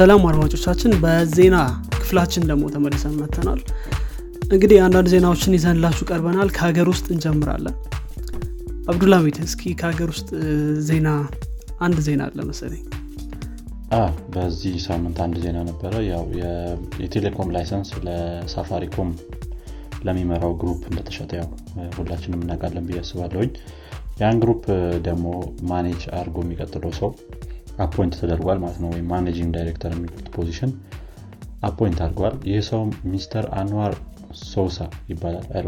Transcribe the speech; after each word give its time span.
ሰላም 0.00 0.22
አድማጮቻችን 0.28 0.92
በዜና 1.00 1.56
ክፍላችን 1.94 2.44
ደግሞ 2.50 2.64
ተመልሰን 2.74 3.16
መጥተናል 3.18 3.58
እንግዲህ 4.46 4.78
አንዳንድ 4.84 5.08
ዜናዎችን 5.12 5.56
ይዘንላችሁ 5.56 6.04
ቀርበናል። 6.08 6.48
ከሀገር 6.56 6.86
ውስጥ 6.92 7.06
እንጀምራለን። 7.14 7.74
አብዱልሀሚድ 8.90 9.38
እስኪ 9.44 9.72
ከሀገር 9.80 10.08
ውስጥ 10.14 10.30
ዜና 10.88 11.08
አንድ 11.78 11.98
ዜና 12.06 12.22
አለ 12.28 12.46
መሰለኝ። 12.50 12.82
በዚህ 14.34 14.76
ሳምንት 14.86 15.18
አንድ 15.26 15.36
ዜና 15.44 15.58
ነበረ። 15.68 15.92
የቴሌኮም 17.02 17.52
license 17.56 17.90
ለሳፋሪኮም 18.06 19.10
ለሚመራው 20.04 20.54
group 20.62 20.82
እንደተሸጠ 20.90 21.30
ያው 21.40 21.50
ሁላችንም 21.98 22.42
እናውቃለን 22.42 22.86
ብዬ 22.88 23.02
አስባለሁኝ። 23.04 23.52
ያን 24.20 24.40
group 24.42 24.64
ደግሞ 25.06 25.26
manage 25.68 26.02
አድርጎ 26.14 26.38
የሚቀጥለው 26.44 26.94
ሰው 27.00 27.12
appoint 27.80 28.14
ተደርጓል 28.20 28.58
ማለት 28.62 28.78
ነው። 28.82 28.88
ወይም 28.92 29.06
managing 29.12 29.50
director 29.56 29.92
የሚሉት 29.94 30.26
position 30.34 30.72
appoint 31.62 31.98
አድርጓል። 32.04 32.36
ይህ 32.50 32.60
ሰው 32.68 32.82
ሚስተር 33.10 33.46
አንዋር 33.60 33.94
ሶሳ 34.46 34.78
ይባላል። 35.10 35.46
አይ 35.52 35.62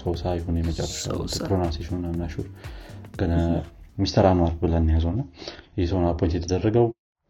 ሶሳ 0.00 0.22
ይሁን 0.38 0.56
የመጨረሻ 0.60 1.02
pronunciation 1.44 2.02
not 2.20 2.32
sure 2.32 2.48
ግን 3.18 3.32
ሚስተር 3.98 4.26
አንዋር 4.28 4.52
ብለን 4.60 4.86
ያዘው 4.92 5.12
ና 5.16 5.22
ይህ 5.76 5.86
ሰውን 5.90 6.06
appoint 6.10 6.34
የተደረገው። 6.38 6.86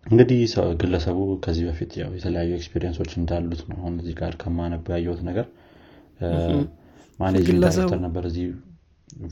እንግዲህ 0.07 0.41
ግለሰቡ 0.81 1.19
ከዚህ 1.45 1.65
በፊት 1.69 1.93
ያው 2.01 2.11
የተለያዩ 2.17 2.51
experience 2.59 2.96
ኦች 2.96 3.11
እንዳሉት 3.19 3.61
ነው 3.69 3.77
አሁን 3.81 3.95
እዚህ 4.01 4.15
ጋር 4.21 4.33
ከማነቡ 4.41 4.85
ያየሁት 4.95 5.21
ነገር። 5.29 5.47
ማኔጂንግ 7.19 7.59
ዳይሬክተር 7.65 8.01
ነበር 8.07 8.25
እዚህ 8.31 8.47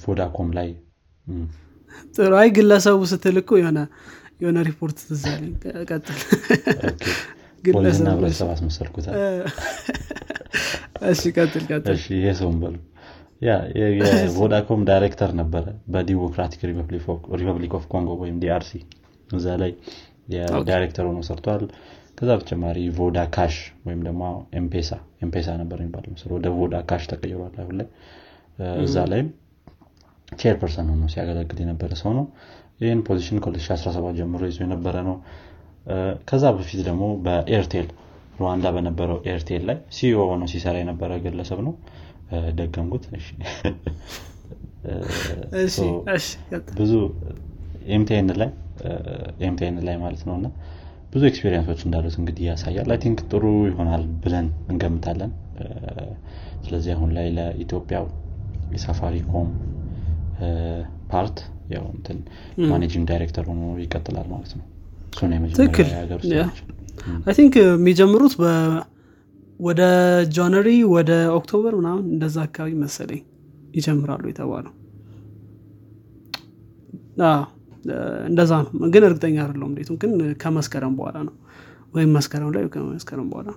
ቮዳኮም 0.03 0.51
ላይ። 0.59 0.69
ጥሩ። 2.15 2.33
አይ 2.41 2.49
ግለሰቡ 2.57 3.01
ስትል 3.13 3.37
እኮ 3.43 3.51
የሆነ 3.61 3.79
የሆነ 4.41 4.59
ሪፖርት 4.69 4.99
ትዛለኝ 5.09 5.53
ቀጥል። 5.91 6.19
ፖሊስና 7.71 8.09
ህብረተሰብ 8.15 8.51
አስመሰልኩታል። 8.53 9.17
እሺ 11.11 11.23
ቀጥል 11.37 11.65
ቀጥል። 11.71 11.99
ይሄ 12.15 12.29
ሰውን 12.41 12.57
በሉ። 12.63 12.77
የቮዳኮም 13.43 14.81
ዳይሬክተር 14.89 15.31
ነበረ 15.39 15.65
በዲሞክራቲክ 15.93 16.63
ሪፐብሊክ 17.39 17.75
ኦፍ 17.79 17.85
ኮንጎ 17.93 18.17
ወይም 18.23 18.37
ዲአርሲ። 18.43 18.73
እዛ 19.31 19.47
ላይ 19.63 19.73
ዳይሬክተር 20.69 21.05
ሆኖ 21.09 21.21
ሰርቷል። 21.29 21.63
ከዛ 22.19 22.31
በተጨማሪ 22.39 22.79
ቮዳ 22.97 23.19
ካሽ 23.35 23.55
ወይም 23.87 24.01
ደግሞ 24.07 24.23
ኤምፔሳ 24.59 24.91
ኤምፔሳ 25.25 25.49
ነበር 25.61 25.79
የሚባለው 25.81 26.11
ምስል 26.15 26.33
ወደ 26.37 26.49
ቮዳ 26.57 26.75
ካሽ 26.89 27.05
ተቀይሯል 27.13 27.55
አሁን 27.63 27.77
ላይ። 27.81 27.89
እዛ 28.83 29.05
ላይም 29.11 29.29
chairperson 30.33 30.89
ሆኖ 30.93 31.05
ሲያገለግል 31.13 31.61
የነበረ 31.63 31.93
ሰው 32.01 32.13
ነው 32.19 32.27
ይህን 32.81 33.01
position 33.07 33.39
ከ2017 33.45 34.13
ጀምሮ 34.19 34.43
ይዞ 34.51 34.59
የነበረ 34.65 34.97
ነው። 35.09 35.17
ከዛ 36.29 36.45
በፊት 36.57 36.81
ደግሞ 36.89 37.05
በኤርቴል 37.25 37.89
ሩዋንዳ 38.39 38.67
በነበረው 38.75 39.19
ኤርቴል 39.31 39.63
ላይ 39.69 39.79
CEO 39.97 40.19
ሆኖ 40.31 40.45
ሲሰራ 40.53 40.77
የነበረ 40.83 41.11
ግለሰብ 41.25 41.59
ነው። 41.67 41.75
ደገምኩት? 42.59 43.05
ብዙ 46.79 46.93
ኤምቲኤን 47.95 48.29
ላይ 48.41 48.51
ኤምቲኤን 49.47 49.77
ላይ 49.89 49.97
ማለት 50.05 50.23
ነው። 50.29 50.35
እና 50.39 50.47
ብዙ 51.13 51.23
experience 51.31 51.66
ኦች 51.66 51.81
እንዳሉት 51.87 52.15
እንግዲህ 52.21 52.45
ያሳያል። 52.51 52.89
I 52.95 52.99
think 53.05 53.21
ጥሩ 53.31 53.45
ይሆናል 53.69 54.03
ብለን 54.23 54.49
እንገምታለን። 54.71 55.33
ስለዚህ 56.65 56.91
አሁን 56.97 57.11
ላይ 57.17 57.27
ለኢትዮጵያው 57.37 58.07
የሳፋሪኮም 58.73 59.49
part 61.11 61.39
ያው 61.75 61.85
እንትን 61.95 62.19
managing 62.71 63.05
director 63.11 63.45
ሆኖ 63.51 63.63
ይቀጥላል 63.83 64.27
ማለት 64.33 64.53
ነው። 64.59 64.67
ትክክል። 65.59 65.89
think 67.37 67.55
የሚጀምሩት 67.63 68.35
ወደ 69.61 69.81
January 70.35 70.69
ወደ 70.95 71.11
October 71.37 71.73
ምናምን 71.81 72.05
እንደዛ 72.13 72.37
አካባቢ 72.47 72.73
መሰለኝ 72.83 73.23
ይጀምራሉ 73.75 74.25
የተባለው። 74.31 74.75
እንደዛ 78.31 78.53
ነው። 78.65 78.71
ግን 78.93 79.03
እርግጠኛ 79.09 79.37
አይደለሁም 79.45 79.71
እንዴቱም 79.73 79.97
ግን 80.03 80.13
ከመስከረም 80.43 80.95
በኋላ 80.99 81.19
ነው። 81.29 81.35
ወይም 81.95 82.11
መስከረም 82.17 82.51
ላይ 82.57 82.65
ከመስከረም 82.75 83.29
በኋላ 83.33 83.51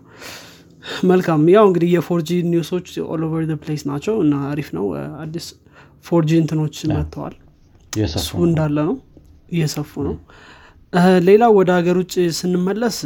መልካም። 1.09 1.41
ያው 1.53 1.65
እንግዲህ 1.69 1.89
የ 1.95 2.12
4G 2.12 2.29
news 2.51 2.69
ኦች 2.69 2.87
all 3.07 3.21
over 3.27 3.43
place 3.61 3.83
ናቸው 3.89 4.15
እና 4.23 4.35
አሪፍ 4.49 4.69
ነው። 4.77 4.85
አዲስ 5.23 5.45
4G 6.05 6.31
እንትኖች 6.41 6.77
መጥተዋል 6.93 7.35
እሱ 8.17 8.29
እንዳለ 8.47 8.77
ነው። 8.89 8.95
እየሰፉ 9.51 9.91
ነው። 10.07 10.15
ሌላ 11.27 11.43
ወደ 11.57 11.69
ሀገር 11.77 11.95
ውጭ 12.01 12.13
ስንመለስ 12.39 12.97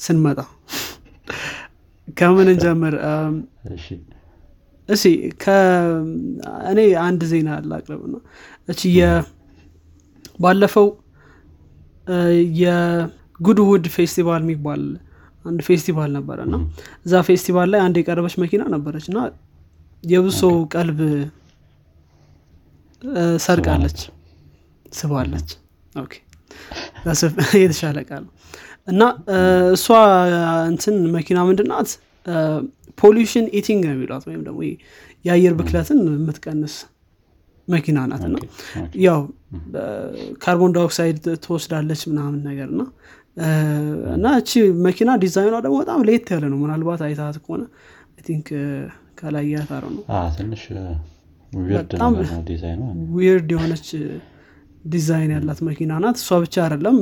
ስንመጣ? 0.00 0.38
ከምን 2.16 2.48
እንጀምር? 2.52 2.94
እሺ። 4.88 5.02
እኔ 6.70 6.78
አንድ 7.06 7.22
ዜና 7.30 7.48
ላቅርብ 7.70 8.02
ነው 8.12 8.20
እቺ 8.68 8.80
ባለፈው 10.40 10.86
የ 12.60 12.85
Goodwood 12.85 13.86
ፌስቲቫል 13.96 14.42
የሚባል 14.44 14.82
አንድ 15.44 15.60
ፌስቲቫል 15.68 16.10
ነበረ 16.16 16.38
እና 16.46 16.54
እዛ 17.06 17.20
ፌስቲቫል 17.28 17.68
ላይ 17.72 17.80
አንድ 17.86 17.96
የቀረበች 18.00 18.34
መኪና 18.42 18.62
ነበረች 18.74 19.06
እና 19.10 19.18
የብዙ 20.04 20.34
ሰው 20.40 20.52
ቀልብ 20.74 21.00
ሰርቃለች 23.38 23.98
ስባለች 24.92 25.48
የተሻለ 27.62 27.98
ቃል 28.08 28.22
ነው። 28.24 28.32
እና 28.88 29.02
እሷ 29.74 29.86
እንትን 30.68 30.94
መኪና 31.16 31.38
ምንድናት 31.44 31.88
pollution 32.98 33.46
eating 33.58 33.82
ነው 33.86 33.94
የሚሏት 33.94 34.24
ወይም 34.28 34.40
ደግሞ 34.46 34.60
የአየር 35.24 35.54
ብክለትን 35.58 35.98
የምትቀንስ 36.12 36.74
መኪና 37.68 37.98
ናት። 38.10 38.22
እና 38.28 38.36
ያው 39.04 39.20
ካርቦን 40.42 40.74
ዳይኦክሳይድ 40.76 41.18
ትወስዳለች 41.44 42.02
ምናምን 42.10 42.40
ነገር 42.48 42.68
እና 42.70 42.82
እና 44.14 44.26
እቺ 44.40 44.52
መኪና 44.86 45.10
ዲዛይኗ 45.24 45.54
ደግሞ 45.66 45.76
በጣም 45.82 46.00
ለየት 46.06 46.30
ያለ 46.34 46.44
ነው። 46.52 46.58
ምናልባት 46.64 47.02
አይታት 47.08 47.36
ከሆነ 47.44 47.62
think 48.24 48.48
ከላያት 49.18 49.70
አረ 49.76 49.84
ነው። 49.94 50.02
ትንሽ 50.36 50.62
weird 53.18 53.50
የሆነች 53.54 53.88
ዲዛይን 54.86 55.30
ያላት 55.34 55.60
መኪና 55.68 55.92
ናት። 56.02 56.16
እሷ 56.20 56.38
ብቻ 56.42 56.56
አይደለም 56.64 56.96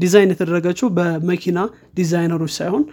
ዲዛይን 0.00 0.30
የተደረገችው 0.32 0.88
በመኪና 0.96 1.58
ዲዛይነሮች 1.98 2.52
ሳይሆን 2.58 2.84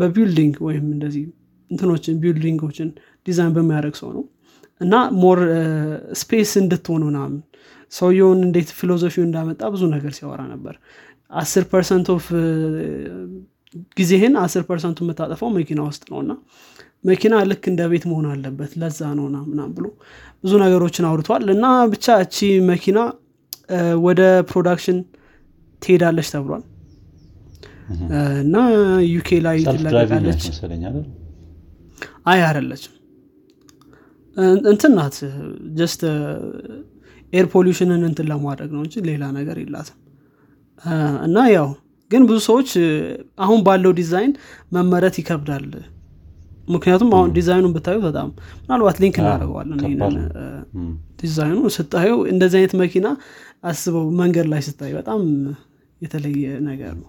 በ 0.00 0.11
building 0.11 0.54
ወይም 0.66 0.86
እንደዚህ 0.94 1.24
እንትኖችን 1.70 2.16
building 2.22 2.60
ኦችን 2.60 2.88
ዲዛይን 3.26 3.52
በሚያደረግ 3.56 3.94
ሰው 4.00 4.10
ነው። 4.16 4.24
እና 4.80 4.94
more 5.22 5.40
space 6.20 6.52
እንድትሆን 6.62 7.02
ምናምን 7.08 7.34
ሰውየውን 7.92 8.40
እንዴት 8.46 8.70
philosophy 8.78 9.16
ው 9.16 9.24
እንዳመጣ 9.26 9.62
ብዙ 9.74 9.82
ነገር 9.94 10.12
ሲያወራ 10.18 10.42
ነበር። 10.52 10.74
አስር 11.32 11.64
percent 11.72 12.06
of 12.14 12.26
ጊዜህን 13.98 14.34
አስር 14.40 14.62
percent 14.68 14.91
ኡ 14.91 14.98
የምታጠፋው 15.04 15.50
መኪና 15.56 15.80
ውስጥ 15.88 16.02
ነው። 16.12 16.18
እና 16.24 16.32
መኪና 17.04 17.34
ልክ 17.50 17.64
እንደ 17.70 17.82
ቤት 17.92 18.04
መሆን 18.10 18.26
አለበት። 18.32 18.72
ለዛ 18.80 19.00
ነው 19.18 19.24
ምናም 19.46 19.70
ብሎ 19.76 19.86
ብዙ 20.44 20.52
ነገሮችን 20.64 21.06
አውርቷል። 21.08 21.44
እና 21.54 21.64
ብቻ 21.92 22.16
እቺ 22.24 22.36
መኪና 22.70 22.98
ወደ 24.06 24.20
production 24.50 24.98
ትሄዳለች 25.82 26.28
ተብሏል። 26.34 26.64
እና 28.42 28.56
UK 29.08 29.28
ላይ 29.46 29.58
ትለቀቃለች። 29.68 30.42
አይ 32.30 32.40
አደለችም 32.48 32.94
እንትን 34.66 34.92
ናት። 34.98 35.16
just 35.78 36.02
air 37.32 37.46
pollution 37.54 37.93
ን 37.93 38.02
እንትን 38.08 38.26
ለማድረግ 38.32 38.70
ነው 38.76 38.82
እንጂ 38.84 38.94
ሌላ 39.08 39.24
ነገር 39.38 39.56
የላትም። 39.62 39.98
እና 41.26 41.38
ያው 41.54 41.68
ግን 42.10 42.22
ብዙ 42.28 42.38
ሰዎች 42.48 42.70
አሁን 43.38 43.60
ባለው 43.66 43.92
ዲዛይን 44.00 44.32
መመረት 44.72 45.16
ይከብዳል 45.20 45.66
ምክንያቱም 46.68 47.10
አሁን 47.16 47.30
ዲዛይኑን 47.36 47.72
ብታዩ 47.76 47.98
በጣም 48.04 48.28
ምናልባት 48.62 48.98
link 49.02 49.16
እናደርገዋለን 49.22 49.80
ይህንን 49.84 50.16
ዲዛይኑ 51.22 51.58
ስታየው 51.76 52.18
እንደዚህ 52.32 52.58
አይነት 52.60 52.74
መኪና 52.82 53.06
አስበው 53.64 54.06
መንገድ 54.20 54.46
ላይ 54.52 54.60
ስታዩ 54.68 54.92
በጣም 55.00 55.20
የተለየ 56.00 56.44
ነገር 56.68 56.94
ነው። 57.00 57.08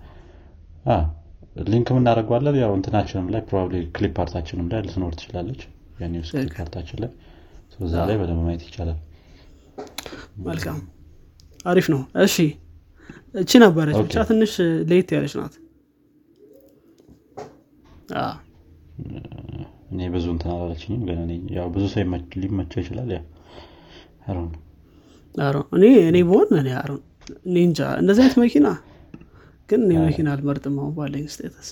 link 1.68 1.88
እናደርገዋለን። 1.94 2.56
ያው 2.62 2.72
እንትናችንም 2.78 3.28
ላይ 3.34 3.42
probably 3.48 3.82
clip 3.96 4.14
part 4.20 4.35
ኣችንም 4.35 4.68
ላይ 4.72 4.82
ልትኖር 4.86 5.14
ትችላለች። 5.20 5.62
የ 6.02 6.11
news 6.11 6.30
clip 6.34 6.54
part 6.60 6.74
ኣችን 6.74 7.00
ላይ። 7.04 7.12
እዛ 7.82 7.96
ላይ 8.10 8.16
በደንብ 8.22 8.42
ማየት 8.48 8.64
ይቻላል። 8.68 9.00
መልካም። 10.48 10.80
አሪፍ 11.66 11.88
ነው። 11.94 12.02
እሺ። 12.26 12.36
እቺ 13.42 13.52
ነበረች 13.64 13.98
ብቻ 14.04 14.16
ትንሽ 14.30 14.54
ለየት 14.90 15.12
ያለች 15.16 15.34
ናት 15.40 15.54
እኔ 19.94 20.02
ብዙ 20.14 20.26
እንትን 20.34 20.52
አላለችኝም። 20.54 21.02
ግን 21.10 21.20
ያው 21.58 21.68
ብዙ 21.76 21.84
ሰው 21.94 22.04
ሊመቸው 22.42 22.80
ይችላል። 22.84 23.10
ያ 23.16 23.20
እኔ 25.76 25.86
እኔ 26.10 26.18
በሆን 26.28 26.50
እኔ 26.60 26.70
አሁን 26.80 27.02
እንጃ 27.62 27.80
እንደዚህ 28.02 28.22
አይነት 28.24 28.38
መኪና 28.44 28.68
ግን 29.70 29.82
እኔ 29.86 29.94
መኪና 30.06 30.28
አልመርጥም 30.34 30.76
አሁን 30.82 30.94
ባለኝ 30.98 31.26
status። 31.34 31.70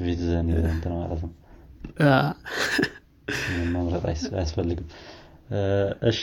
Vitz 0.00 0.32
ን 0.32 0.48
እንትን 0.64 0.92
ማለት 0.98 1.20
ነው። 1.24 1.32
መምረጥ 3.74 4.02
አያስፈልግም። 4.32 4.88
እሺ 6.10 6.20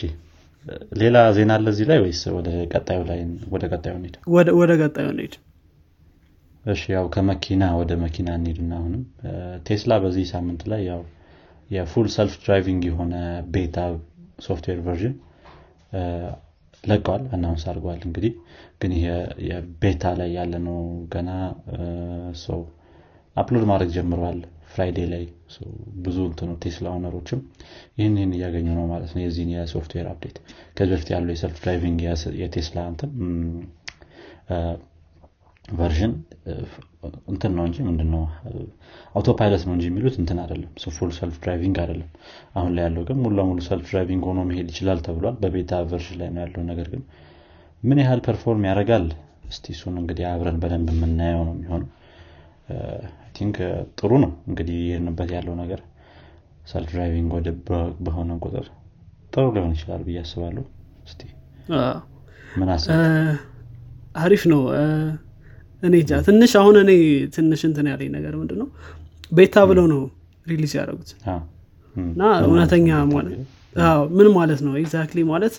ሌላ 0.99 1.17
ዜና 1.37 1.51
አለ 1.57 1.67
እዚህ 1.73 1.85
ላይ 1.89 1.97
ወይስ 2.03 2.21
ወደ 2.35 2.49
ቀጣዩ 2.71 2.99
ላይ 3.09 3.19
ወደ 3.53 3.63
ቀጣዩ 3.73 3.93
እንሂድ? 3.97 4.15
ወደ 4.59 4.71
ቀጣዩ 4.81 5.07
እንሂድ 5.13 5.33
እሺ 6.65 6.81
ያው 6.93 7.05
ከመኪና 7.13 7.63
ወደ 7.79 7.93
መኪና 8.03 8.29
እንሂድና 8.37 8.73
አሁንም። 8.79 9.01
ቴስላ 9.67 9.93
በዚህ 10.03 10.25
ሳምንት 10.31 10.61
ላይ 10.71 10.81
ያው 10.89 11.01
የ 11.69 11.82
full 11.82 12.07
self 12.15 12.33
driving 12.41 12.83
የሆነ 12.89 13.13
beta 13.53 13.77
software 14.45 14.79
version 14.85 15.15
ለቀዋል 16.83 17.23
announce 17.35 17.63
አድርገዋል 17.69 18.01
እንግዲህ። 18.07 18.33
ግን 18.81 18.93
የ 19.49 19.71
beta 19.71 20.13
ላይ 20.19 20.29
ያለ 20.37 20.53
ነው 20.65 20.79
ገና 21.13 21.29
ሰው 22.43 22.61
upload 23.35 23.63
ማድረግ 23.69 23.91
ጀምረዋል 23.95 24.39
Friday 24.73 24.99
ላይ። 25.11 25.23
ብዙ 26.03 26.17
እንትኑ 26.27 26.51
ቴስላ 26.63 26.87
owner 26.95 27.16
ኦችም 27.16 27.41
ይህን 27.97 28.15
ይህን 28.17 28.31
እያገኙ 28.37 28.67
ነው 28.77 28.85
ማለት 28.91 29.11
ነው 29.15 29.21
የዚህን 29.23 29.51
የ 29.55 29.66
software 29.66 30.07
update። 30.11 30.37
ከዚህ 30.77 30.93
በፊት 30.93 31.09
ያለው 31.13 31.31
የ 31.35 31.43
self 31.43 31.57
driving 31.61 31.99
የቴስላ 32.41 32.79
እንትን 32.91 33.11
version 35.65 36.13
እንትን 37.31 37.51
ነው 37.57 37.63
እንጂ 37.67 37.77
ምንድነው 37.87 38.23
auto 39.15 39.29
pilot 39.39 39.63
ነው 39.67 39.73
እንጂ 39.75 39.85
የሚሉት 39.89 40.15
እንትን 40.21 40.37
አይደለም። 40.43 40.71
full 40.95 41.11
self 41.17 41.35
driving 41.43 41.77
አይደለም። 41.83 42.09
አሁን 42.57 42.71
ላይ 42.75 42.83
ያለው 42.87 43.03
ግን 43.09 43.17
ሙሉ 43.23 43.33
ለሙሉ 43.39 43.59
self 43.67 43.85
driving 43.91 44.23
ሆኖ 44.29 44.39
መሄድ 44.49 44.67
ይችላል 44.73 44.99
ተብሏል። 45.07 45.35
በ 45.43 45.56
beta 45.56 45.81
version 45.91 46.17
ላይ 46.21 46.29
ነው 46.35 46.41
ያለው። 46.43 46.63
ነገር 46.71 46.87
ግን 46.93 47.03
ምን 47.83 47.99
ያህል 48.03 48.21
perform 48.27 48.65
ያደርጋል? 48.69 49.05
እስቲ 49.49 49.65
እሱን 49.75 49.95
እንግዲህ 50.01 50.25
አብረን 50.29 50.57
በደንብ 50.61 50.89
የምናየው 50.95 51.41
ነው 51.47 51.55
የሚሆነው። 51.55 51.89
think 53.35 53.57
ጥሩ 53.99 54.11
ነው 54.23 54.31
እንግዲህ 54.49 54.77
ይህንበት 54.83 55.29
ያለው 55.35 55.55
ነገር። 55.61 55.81
self 56.71 56.89
driving 56.93 57.31
ወደ 57.37 57.47
በሆነ 58.05 58.31
ቁጥር 58.43 58.65
ጥሩ 59.33 59.45
ሊሆን 59.55 59.71
ይችላል 59.75 60.01
ብዬ 60.07 60.19
አስባለሁ። 60.21 60.63
ምን 62.57 62.69
አሪፍ 64.23 64.43
ነው 64.51 64.61
እኔ 65.83 65.95
እንጃ 66.09 66.19
ትንሽ 66.27 66.51
አሁን 66.59 66.75
እኔ 66.81 66.91
ትንሽ 67.35 67.61
እንትን 67.69 67.87
ያለኝ 67.91 68.09
ነገር 68.17 68.33
ምንድ 68.41 68.51
ነው 68.61 68.67
beta 69.31 69.55
ብለው 69.69 69.85
ነው 69.93 70.01
release 70.45 70.73
ያደረጉት። 70.79 71.09
እና 71.95 72.21
እውነተኛ 72.45 72.89
ምን 74.15 74.27
ማለት 74.37 74.59
ነው 74.65 74.73
exactly 74.81 75.19
ማለት? 75.31 75.53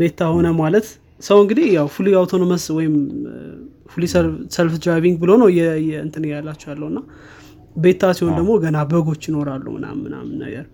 beta 0.00 0.20
ሆነ 0.34 0.48
ማለት 0.60 0.86
ሰው 1.20 1.38
እንግዲህ 1.42 1.66
ያው 1.76 1.86
fully 1.94 2.08
autonomous 2.20 2.64
ወይም 2.76 2.94
fully 3.92 4.04
self 4.56 4.74
driving 4.84 5.16
ብሎ 5.22 5.30
ነው 5.42 5.48
እንትን 6.04 6.24
ያላቸው 6.32 6.68
ያለው 6.72 6.88
እና 6.92 7.00
beta 7.76 8.12
ሲሆን 8.16 8.32
ደግሞ 8.38 8.52
ገና 8.64 8.78
bug 8.90 9.04
ኦች 9.04 9.22
ይኖራሉ 9.28 9.66
ምናምን 9.76 10.00
ምናምን 10.06 10.34
ነገር። 10.44 10.64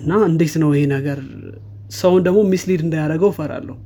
እና 0.00 0.10
እንዴት 0.30 0.54
ነው 0.62 0.70
ይሄ 0.76 0.84
ነገር? 0.96 1.18
ሰውን 1.98 2.22
ደግሞ 2.26 2.40
mislead 2.52 2.80
እንዳያደረገው 2.86 3.30
እፈራለሁ 3.34 3.76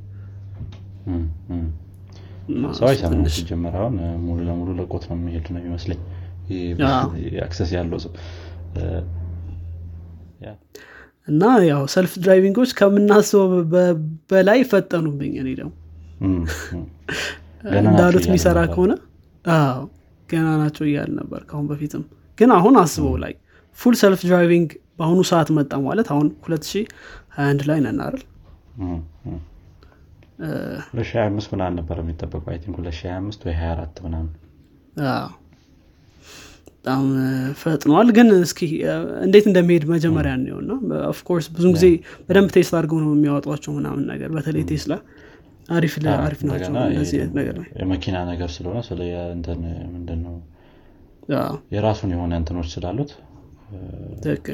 ሰው 2.77 2.85
አይሰማም 2.89 3.23
ሲጀመር። 3.35 3.73
አሁን 3.79 3.95
ሙሉ 4.25 4.37
ለሙሉ 4.47 4.69
ለቆት 4.79 5.03
ነው 5.09 5.15
የሚሄድ 5.17 5.47
ነው 5.53 5.59
የሚመስለኝ። 5.61 5.99
access 7.45 7.69
ያለው 7.77 7.99
ሰው። 8.05 8.11
እና 11.27 11.43
ያው 11.67 11.81
self 11.93 12.13
driving 12.23 12.52
ኦች 12.52 12.69
ከምናስበው 12.77 13.47
በላይ 14.31 14.59
ፈጠኑብኝ 14.69 15.33
እኔ 15.41 15.49
ደግሞ። 15.59 15.73
እንዳሉት 17.81 18.25
የሚሰራ 18.27 18.59
ከሆነ? 18.71 18.93
ገና 20.29 20.47
ናቸው 20.61 20.83
እያል 20.87 21.11
ነበር 21.19 21.41
ከአሁን 21.49 21.67
በፊትም። 21.69 22.03
ግን 22.37 22.49
አሁን 22.57 22.75
አስበው 22.81 23.15
ላይ 23.23 23.33
full 23.77 23.95
self 24.01 24.21
driving 24.27 24.69
በአሁኑ 24.97 25.19
ሰዓት 25.29 25.49
መጣ 25.57 25.73
ማለት 25.85 26.07
አሁን 26.13 26.27
2021 26.45 27.67
ላይ 27.69 27.79
ነን 27.85 27.99
አይደል 28.05 28.23
2025 30.39 31.53
ምናምን 31.53 31.75
ነበር 31.79 31.97
የሚጠበቀው። 32.01 32.49
I 32.51 32.59
think 32.63 32.75
2025 32.81 33.45
ወይ 33.47 33.55
24 33.59 34.01
ምናምን። 34.05 34.33
በጣም 36.79 37.05
ፈጥኗል። 37.61 38.09
ግን 38.17 38.27
እስኪ 38.37 38.59
እንዴት 39.25 39.45
እንደሚሄድ 39.49 39.85
መጀመሪያ 39.93 40.33
እንየው 40.37 40.59
ና 40.63 40.73
of 41.09 41.19
course 41.19 41.47
ብዙን 41.55 41.71
ጊዜ 41.75 41.87
በደንብ 42.27 42.51
test 42.55 42.73
አድርገው 42.77 42.99
ነው 43.03 43.11
የሚያወጧቸው 43.15 43.71
ምናምን 43.77 44.03
ነገር። 44.11 44.29
በተለይ 44.35 44.65
ቴስላ 44.69 44.93
አሪፍ 45.69 45.93
አሪፍ 46.19 46.41
ናቸው 46.49 46.71
እንደዚህ 46.83 47.17
አይነት 47.17 47.33
ነገር 47.39 47.55
ላይ። 47.61 47.67
የመኪና 47.81 48.17
ነገር 48.29 48.51
ስለሆነ 48.53 48.81
ስለ 48.89 48.99
ምንድነው? 49.95 50.35
የራሱን 51.73 52.11
የሆነ 52.15 52.33
እንትኖች 52.41 52.69
ስላሉት 52.75 53.11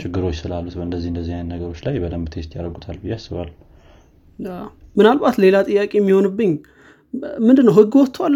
ችግሮች 0.04 0.36
ስላሉት 0.42 0.74
በእንደዚህ 0.80 1.10
እንደዚህ 1.12 1.34
አይነት 1.36 1.50
ነገሮች 1.54 1.80
ላይ 1.86 1.96
በደንብ 2.04 2.28
test 2.36 2.52
ያደርጉታል 2.58 2.98
ብዬ 3.04 3.14
አስባለሁ 3.18 3.54
ምናልባት 4.96 5.36
ሌላ 5.44 5.56
ጥያቄ 5.68 5.92
የሚሆንብኝ 5.98 6.52
ምንድነው? 7.46 7.74
ህግ 7.78 7.94
ወጥቷል 8.00 8.36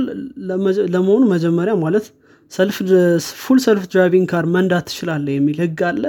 ለመሆኑ 0.93 1.21
መጀመሪያ 1.33 1.73
ማለት 1.83 2.05
full 3.41 3.59
self 3.65 3.83
driving 3.91 4.27
car 4.31 4.45
መንዳት 4.55 4.85
ትችላለ 4.89 5.25
የሚል 5.35 5.57
ህግ 5.63 5.79
አለ? 5.89 6.03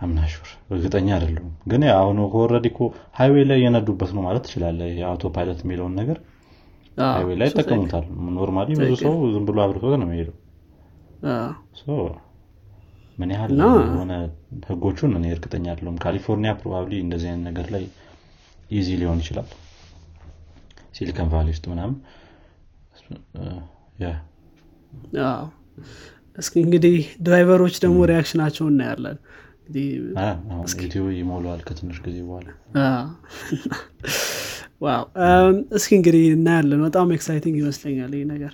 I'm 0.00 0.14
not 0.14 0.29
sure 0.29 0.48
እርግጠኛ 0.70 1.08
አይደለሁም። 1.16 1.52
ግን 1.70 1.82
አሁን 1.94 2.18
ከወረድ 2.32 2.66
እኮ 2.70 2.78
highway 3.18 3.44
ላይ 3.50 3.58
የነዱበት 3.64 4.10
ነው 4.16 4.22
ማለት 4.26 4.42
ትችላለ 4.46 4.80
የ 4.98 5.09
auto 5.09 5.32
pilot 5.34 5.60
የሚለውን 5.64 5.94
ነገር 6.00 6.18
highway 6.96 7.36
ላይ 7.40 7.48
ይጠቀሙታል። 7.50 8.06
normally 8.38 8.68
ብዙ 8.80 8.92
ሰው 9.02 9.14
ዝም 9.34 9.44
ብሎ 9.48 9.58
አብርቶት 9.64 9.94
ነው 10.00 10.06
የሚሄደው። 10.08 10.36
ምን 13.18 13.30
ያህል 13.34 13.50
የሆነ 13.88 14.12
ህጎቹን 14.68 15.12
እኔ 15.18 15.26
እርግጠኛ 15.34 15.64
አይደለሁም። 15.72 15.98
ካሊፎርኒያ 16.04 16.52
probably 16.60 16.94
እንደዚህ 17.04 17.28
አይነት 17.30 17.44
ነገር 17.48 17.66
ላይ 17.74 17.84
easy 18.70 18.88
ሊሆን 19.00 19.18
ይችላል። 19.22 19.48
ሲሊከን 20.94 21.28
ቫሊ 21.32 21.48
ውስጥ 21.54 21.64
ምናምን 21.72 21.96
እስኪ 26.38 26.54
እንግዲህ 26.64 26.96
driver 27.22 27.53
ኦች 27.53 27.74
ደግሞ 27.84 27.98
reaction 28.10 28.39
ኣቸው 28.39 28.64
እናያለን። 28.70 29.18
ዩቲዩብ 30.78 31.06
ይሞለዋል 31.18 31.60
ከትንሽ 31.66 31.98
ጊዜ 32.06 32.16
በኋላ። 32.28 32.48
wow። 34.82 35.04
እስኪ 35.78 35.90
እንግዲህ 35.98 36.24
እናያለን። 36.36 36.80
በጣም 36.86 37.08
exciting 37.16 37.56
ይመስለኛል 37.62 38.12
ይህ 38.16 38.26
ነገር። 38.32 38.52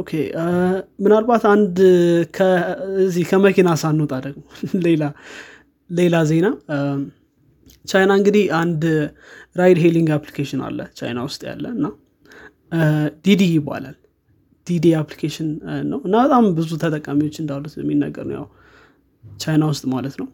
okay። 0.00 0.10
ምናልባት 1.04 1.44
አንድ 1.52 1.76
እዚህ 3.04 3.24
ከመኪና 3.30 3.70
ሳንወጣ 3.82 4.12
ደግሞ 4.26 4.42
ሌላ 4.86 5.04
ሌላ 5.92 6.16
ዜና 6.30 6.46
ቻይና 7.88 8.12
እንግዲህ 8.18 8.44
አንድ 8.60 8.82
ride 9.56 9.78
hailing 9.84 10.08
application 10.16 10.60
አለ 10.66 10.80
ቻይና 10.98 11.20
ውስጥ 11.26 11.42
ያለ 11.50 11.64
እና 11.76 11.86
ዲዲ 13.24 13.42
ይባላል። 13.52 13.96
ዲዲ 14.66 14.86
application 15.00 15.48
ነው 15.90 16.00
እና 16.06 16.14
በጣም 16.24 16.44
ብዙ 16.58 16.70
ተጠቃሚዎች 16.82 17.36
እንዳሉት 17.42 17.74
የሚነገር 17.80 18.26
ነው። 18.28 18.36
ያው 18.38 18.46
ቻይና 19.24 19.64
ውስጥ 19.72 19.84
ማለት 19.94 20.14
ነው። 20.20 20.28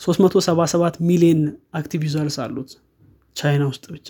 377 0.00 0.98
ሚሊዮን 1.08 1.40
active 1.78 2.02
users 2.08 2.36
አሉት 2.44 2.70
ቻይና 3.36 3.64
ውስጥ 3.72 3.84
ብቻ 3.96 4.08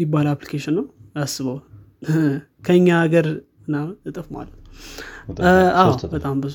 ይባል 0.00 0.26
application 0.32 0.74
ነው። 0.78 0.86
አስበው 1.22 1.58
ከኛ 2.66 2.88
ሀገር 3.02 3.26
እጥፍ 4.06 4.26
ማለት 4.34 4.54
አዎ 5.80 5.90
በጣም 6.14 6.36
ብዙ 6.44 6.54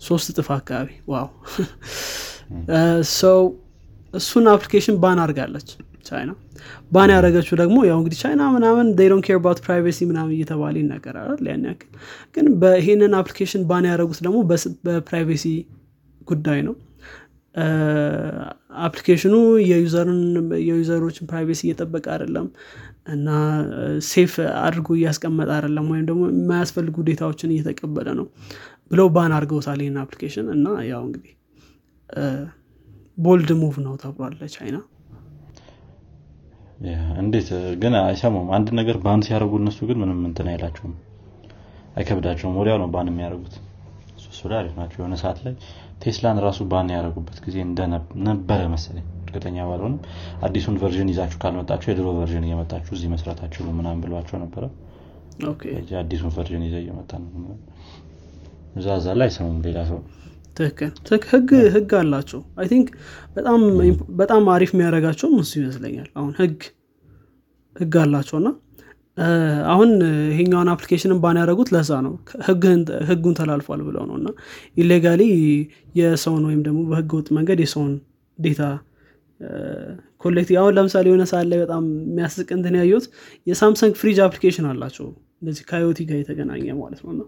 ሶስት 0.00 0.26
እጥፍ 0.32 0.48
አካባቢ። 0.56 0.88
wow 1.10 1.28
ሰው 3.14 3.40
እሱን 4.14 4.46
application 4.52 4.96
ban 5.02 5.18
አድርጋለች 5.22 5.68
ቻይና። 6.08 6.30
ban 6.92 7.10
ያደረገችው 7.14 7.56
ደግሞ 7.60 7.76
ያው 7.88 7.98
እንግዲህ 8.00 8.18
ቻይና 8.22 8.42
ምናምን 8.54 8.86
don't 9.00 9.20
care 9.26 9.38
about 9.44 9.58
privacy 9.66 9.98
ምናምን 10.10 10.32
እየተባለ 10.36 10.74
ይነገራል 10.82 11.42
ያን 11.48 11.64
ያክል። 11.68 11.90
ግን 12.34 12.46
በይሄንን 12.62 13.14
application 13.20 13.62
ban 13.70 13.86
ያደረጉት 13.90 14.20
ደግሞ 14.26 14.38
በ 14.86 14.99
privacy 14.99 15.44
ጉዳይ 16.28 16.60
ነው። 16.68 16.74
application 18.84 19.34
ኡ 20.62 20.71
የ 20.71 20.81
user 20.81 21.00
ኦችን 21.00 21.28
privacy 21.30 21.60
እየጠበቀ 21.66 22.06
አይደለም 22.14 22.46
እና 23.12 23.28
safe 24.08 24.34
አድርጎ 24.62 24.88
እያስቀመጠ 24.98 25.50
አይደለም 25.56 25.86
ወይም 25.92 26.04
ደግሞ 26.10 26.22
የማያስፈልጉ 26.32 26.96
data 27.08 27.26
ዎችን 27.26 27.52
እየተቀበለ 27.54 28.08
ነው 28.20 28.26
ብለው 28.90 29.08
ban 29.16 29.32
አድርገውታል 29.36 29.80
ይህን 29.84 29.98
application 30.02 30.48
እና 30.56 30.66
ያው 30.90 31.02
እንግዲህ 31.06 31.32
bold 33.18 33.50
move 33.60 33.74
ነው 33.84 33.94
ተብሏል 34.02 34.34
ለቻይና። 34.40 34.78
እንዴት 37.22 37.48
ግን 37.82 37.94
አይሰሙም? 38.00 38.46
አንድ 38.56 38.68
ነገር 38.78 38.96
ban 39.04 39.20
ሲያደርጉ 39.26 39.52
እነሱ 39.60 39.78
ግን 39.88 39.98
ምንም 40.02 40.20
እንትን 40.28 40.46
አይላቸውም 40.52 40.94
አይከብዳቸውም። 41.96 42.54
ወዲያው 42.60 42.78
ነው 42.82 42.88
ban 42.94 43.08
የሚያደርጉት። 43.10 43.54
እሱ 44.32 44.40
ላይ 44.50 44.58
አሪፍ 44.60 44.74
ናቸው። 44.80 44.98
የሆነ 45.00 45.14
ሰዓት 45.22 45.38
ላይ 45.46 45.54
ቴስላን 46.02 46.38
ራሱ 46.44 46.60
ban 46.70 46.88
ያደረጉበት 46.94 47.38
ጊዜ 47.44 47.56
ነበረ 48.28 48.60
መሰለኝ። 48.72 49.04
እርግጠኛ 49.24 49.58
ባልሆንም 49.68 50.00
አዲሱን 50.46 50.76
version 50.82 51.10
ይዛችሁ 51.12 51.38
ካልመጣችሁ 51.42 51.88
የድሮ 51.92 52.08
version 52.18 52.46
እየመጣችሁ 52.48 52.92
እዚህ 52.96 53.10
መስራታችሁ 53.14 53.72
ምናምን 53.78 54.00
ብሏቸው 54.04 54.38
ነበረ። 54.44 54.64
አዲሱን 56.00 56.32
version 56.36 56.64
ይዘ 56.66 56.76
እየመጣ 56.82 57.12
ነው። 57.22 57.54
እዛ 58.76 58.88
እዛ 59.00 59.06
ላይ 59.18 59.26
አይሰሙም 59.28 59.56
ሌላ 59.66 59.78
ሰው 59.88 59.98
ትክክል 60.56 60.90
ትክ- 61.06 61.28
ህግ 61.30 61.50
ህግ 61.74 61.90
አላቸው። 61.98 62.40
I 62.58 62.66
think 62.70 62.88
በጣም 63.36 63.60
በጣም 64.16 64.42
አሪፍ 64.54 64.70
የሚያደርጋቸውም 64.74 65.36
እሱ 65.42 65.52
ይመስለኛል። 65.60 66.08
አሁን 66.18 66.32
ህግ 66.40 66.58
ህግ 67.76 67.94
አላቸው 68.02 68.36
እና 68.40 68.48
አሁን 69.72 69.90
ይሄኛውን 70.30 70.68
application 70.72 71.11
ን 71.11 71.18
ban 71.22 71.38
ያደረጉት 71.40 71.68
ለዛ 71.74 71.90
ነው። 72.06 72.14
ህጉን 73.08 73.34
ተላልፏል 73.38 73.80
ብለው 73.88 74.04
ነው 74.08 74.16
እና 74.20 74.28
illegally 74.76 75.22
የሰውን 75.98 76.44
ወይም 76.48 76.60
ደግሞ 76.66 76.80
በህገ 76.90 77.12
ወጥ 77.18 77.28
መንገድ 77.38 77.60
የሰውን 77.64 77.92
data 78.38 78.62
collect 80.22 80.50
አሁን 80.60 80.74
ለምሳሌ 80.76 81.06
የሆነ 81.10 81.24
ሰዓት 81.30 81.46
ላይ 81.50 81.58
በጣም 81.62 81.84
የሚያስቅ 82.04 82.48
እንትን 82.56 82.74
ያየሁት 82.80 83.06
የሳምሰንግ 83.46 83.94
ፍሪጅ 84.00 84.18
application 84.26 84.66
አላቸው። 84.70 85.06
እንደዚህ 85.40 85.64
ከ 85.68 85.81
IoT 85.81 86.00
ጋር 86.08 86.18
የተገናኘ 86.20 86.66
ማለት 86.80 87.00
ነው 87.04 87.10
እና 87.14 87.22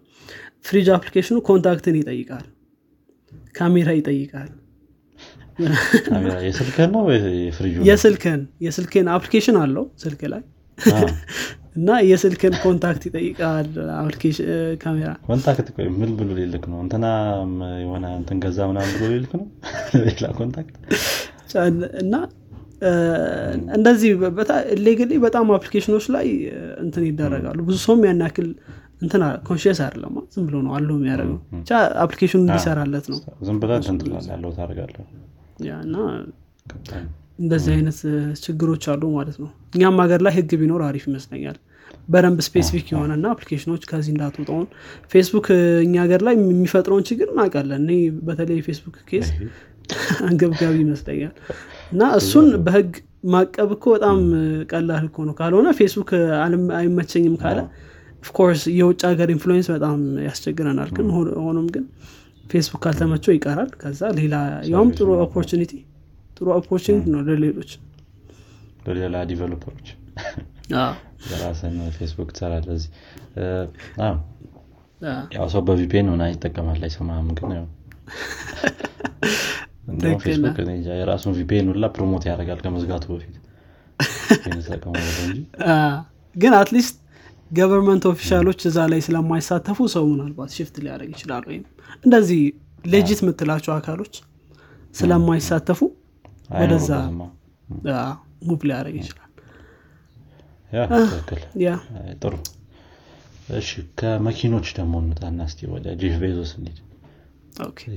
ፍሪጅ 0.66 0.88
application 0.96 1.36
ኡ 1.48 1.57
contact 1.57 1.87
ን 1.87 1.96
ይጠይቃል 2.00 2.44
ካሜራ 3.54 3.88
ይጠይቃል። 3.96 4.50
የስልክህን 6.46 6.90
ነው 9.06 9.12
application 9.14 9.58
አለው 9.64 9.84
ስልክ 10.04 10.22
ላይ። 10.32 10.42
እና 11.76 11.90
የስልክን 12.08 12.54
contact 12.62 13.02
ይጠይቃል 13.08 13.68
ካሜራ። 14.82 15.10
contact 15.26 15.68
ምን 15.98 16.10
ብሎ 16.18 16.28
ሊልክ 16.38 16.64
ነው? 16.72 16.78
እንትና 16.84 17.04
የሆነ 17.82 18.04
እንትን 18.20 18.38
ገዛ 18.44 18.58
ምናምን 18.70 18.92
ብሎ 18.94 19.10
ሊልክ 19.14 19.32
ነው? 19.40 19.46
ሌላ 20.04 20.26
contact? 20.38 20.76
እና 22.02 22.14
እንደዚህ 23.74 24.10
legally 24.86 25.18
በጣም 25.18 25.52
application 25.56 25.93
ኖች 25.93 26.06
ላይ 26.14 26.26
እንትን 26.84 27.04
ይደረጋሉ። 27.08 27.58
ብዙ 27.68 27.76
ሰውም 27.84 28.02
ያን 28.06 28.22
ያክል 28.24 28.48
እንትን 29.04 29.22
conscious 29.46 29.80
አይደለም 29.84 30.14
ዝም 30.34 30.44
ብሎ 30.48 30.56
ነው 30.66 30.72
አለው 30.76 30.96
የሚያደርገው። 30.98 31.38
ብቻ 31.56 31.70
application 32.02 32.34
ኡ 32.34 32.40
እንዲሰራለት 32.44 33.06
ነው። 33.12 33.18
ዝም 33.46 33.58
ትላለህ 33.62 34.30
ያለው 34.30 34.52
ታደርጋለህ 34.58 35.06
yeah 35.64 35.74
እና 35.86 35.96
እንደዚህ 37.38 37.70
አይነት 37.76 37.98
ችግሮች 38.42 38.84
አሉ 38.92 39.04
ማለት 39.16 39.36
ነው። 39.42 39.48
እኛም 39.74 39.96
ሀገር 40.02 40.20
ላይ 40.26 40.32
ህግ 40.36 40.52
ቢኖር 40.60 40.82
አሪፍ 40.88 41.04
ይመስለኛል። 41.10 41.56
በደንብ 42.08 42.38
specific 42.46 42.86
የሆነና 42.92 43.26
application 43.34 43.69
ኖች 43.69 43.82
ከዚህ 43.90 44.12
እንዳትወጣውን 44.14 44.66
ፌስቡክ 45.12 45.46
እኛ 45.84 45.94
ሀገር 46.04 46.20
ላይ 46.26 46.34
የሚፈጥረውን 46.42 47.04
ችግር 47.08 47.28
እናውቃለን። 47.32 47.82
እኔ 47.82 47.92
በተለይ 48.26 48.56
የፌስቡክ 48.60 48.96
case 49.10 49.28
አንገብጋቢ 50.26 50.76
ይመስለኛል። 50.82 51.32
እና 51.92 52.02
እሱን 52.18 52.46
በህግ 52.66 52.92
ማቀብ 53.32 53.70
እኮ 53.76 53.84
በጣም 53.94 54.18
ቀላል 54.70 55.04
እኮ 55.08 55.18
ነው። 55.28 55.34
ካልሆነ 55.38 55.68
ፌስቡክ 55.78 56.10
አይመቸኝም 56.78 57.34
ካለ 57.42 57.58
of 58.24 58.34
course 58.34 58.62
የውጭ 58.74 59.00
ሀገር 59.08 59.28
influence 59.32 59.66
በጣም 59.72 59.96
ያስቸግረናል 60.26 60.90
ግን 60.96 61.08
ሆኖም 61.40 61.66
ግን 61.74 61.82
ፌስቡክ 62.44 62.80
ካልተመቸው 62.84 63.32
ይቀራል። 63.34 63.70
ከዛ 63.80 64.00
ሌላ 64.18 64.34
ያውም 64.70 64.90
ጥሩ 64.96 65.08
opportunity 65.24 65.72
ጥሩ 66.36 66.46
opportunity 66.56 67.04
ነው 67.14 67.20
ለሌሎች። 67.28 67.70
ለሌላ 68.86 69.16
developer 69.30 69.70
ኦች 69.70 69.88
የራስን 71.28 71.76
ፌስቡክ 71.96 72.28
ትሰራለህ 72.34 72.72
እዚህ። 72.76 72.88
ያው 75.34 75.46
ሰው 75.54 75.62
በ 75.68 75.83
VPN 75.83 76.06
ሆና 76.12 76.22
ይጠቀማል 76.30 76.80
አይሰማም 76.86 77.26
ግን 77.36 77.50
ፌስቡክ 80.22 80.56
የራሱን 80.90 81.32
VPN 81.38 81.66
ሁላ 81.72 81.84
promote 81.96 82.24
ያደርጋል 82.30 82.60
ከመዝጋቱ 82.64 83.04
በፊት። 83.12 83.34
ግን 86.36 86.52
at 86.58 86.68
least 86.68 86.94
government 87.54 88.04
official 88.10 88.43
ኦች 88.43 88.60
እዛ 88.68 88.78
ላይ 88.92 89.00
ስለማይሳተፉ 89.06 89.78
ሰው 89.94 90.04
ምናልባት 90.12 90.52
shift 90.56 90.76
ሊያደርግ 90.84 91.10
ይችላል 91.14 91.44
ወይም 91.50 91.64
እንደዚህ 92.04 92.40
legit 92.84 93.20
የምትላቸው 93.24 93.72
አካሎች 93.76 94.14
ስለማይሳተፉ 94.94 95.80
ወደዛ 96.58 96.90
move 98.48 98.60
ሊያደርግ 98.68 98.96
ይችላል። 99.00 99.20
ጥሩ። 102.22 102.34
እሺ 103.58 103.70
ከመኪኖች 103.98 104.68
ደግሞ 104.78 104.94
እንውጣና 105.02 105.40
እስቲ 105.48 105.68
ወደ 105.72 105.86
ጄፍ 106.00 106.14
ቤዞስ 106.22 106.52
እንሂድ። 106.58 106.78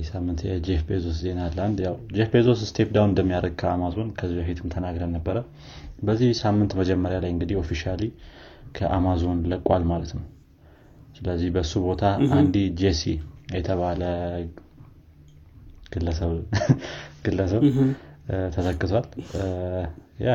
ሳምንት 0.08 0.40
የጄፍ 0.46 0.82
ቤዞስ 0.88 1.16
ዜና 1.22 1.40
አለ። 1.46 1.58
አንድ 1.64 1.78
ያው 1.86 1.94
ጄፍ 2.16 2.28
ቤዞስ 2.34 2.60
step 2.68 2.88
down 2.96 3.10
እንደሚያደርግ 3.12 3.54
ከአማዞን 3.62 4.10
ከዚህ 4.18 4.36
በፊትም 4.40 4.72
ተናግረን 4.74 5.12
ነበረ። 5.16 5.36
በዚህ 6.02 6.28
ሳምንት 6.42 6.72
መጀመሪያ 6.80 7.18
ላይ 7.24 7.30
እንግዲህ 7.34 7.56
officially 7.62 8.02
ከአማዞን 8.74 9.38
ለቋል 9.50 9.84
ማለት 9.90 10.12
ነው። 10.18 10.24
ስለዚህ 11.16 11.48
በሱ 11.54 11.72
ቦታ 11.86 12.02
አንዲ 12.36 12.56
ጄሲ 12.80 13.02
የተባለ 13.54 14.02
ግለሰብ 17.24 17.62
ተተክቷል። 18.54 19.06
yeah 20.20 20.30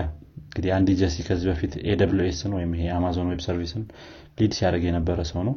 እንግዲህ 0.46 0.72
አንዲ 0.76 0.90
ጀሲ 1.00 1.16
ከዚህ 1.28 1.48
በፊት 1.52 1.74
AWS 2.26 2.41
ን 2.41 2.52
ወይም 2.58 2.72
ይሄ 2.76 2.86
አማዞን 2.96 3.28
ዌብ 3.32 3.42
ሰርቪስን 3.46 3.84
lead 4.40 4.54
ሲያደርግ 4.58 4.84
የነበረ 4.88 5.20
ሰው 5.30 5.42
ነው። 5.48 5.56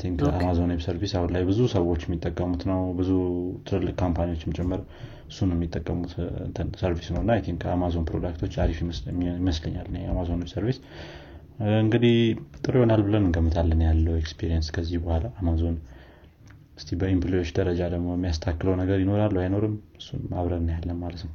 think 0.00 0.18
አማዞን 0.32 0.70
ዌብ 0.72 0.82
ሰርቪስ 0.84 1.12
አሁን 1.18 1.30
ላይ 1.34 1.42
ብዙ 1.48 1.60
ሰዎች 1.72 2.02
የሚጠቀሙት 2.06 2.62
ነው። 2.70 2.80
ብዙ 2.98 3.10
ትልልቅ 3.68 3.94
company 4.02 4.29
ዎችም 4.29 4.52
ጭምር 4.58 4.80
እሱን 5.30 5.50
የሚጠቀሙት። 5.54 6.12
ሰርቪስ 6.82 7.08
ነው። 7.14 7.20
እና 7.24 7.36
ቲንክ 7.46 7.62
አማዞን 7.72 8.04
ፕሮዳክቶች 8.10 8.54
አሪፍ 8.64 8.78
ይመስለ- 8.84 9.12
ይመስለኛል 9.40 9.88
አማዞን 10.12 10.40
ዌብ 10.40 10.50
ሰርቪስ 10.54 10.78
እንግዲህ 11.78 12.14
ጥሩ 12.62 12.74
ይሆናል 12.78 13.00
ብለን 13.06 13.24
እንገምታለን 13.24 13.80
ያለው 13.86 14.14
ኤክስፒሪየንስ 14.20 14.68
ከዚህ 14.76 14.98
በኋላ 15.02 15.26
አማዞን። 15.40 15.76
እስቲ 16.78 16.96
በኢምፕሎዎች 17.00 17.50
ደረጃ 17.58 17.80
ደግሞ 17.94 18.08
የሚያስታክለው 18.16 18.74
ነገር 18.80 18.98
ይኖራል 19.02 19.34
አይኖርም? 19.42 19.74
እሱን 19.98 20.22
አብረን 20.38 20.66
ያለን 20.74 20.98
ማለት 21.02 21.22
ነው። 21.26 21.34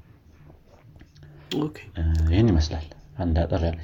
ይህን 2.29 2.49
ይመስላል። 2.51 2.85
አንድ 3.17 3.37
አጠር 3.43 3.61
ያለ 3.67 3.79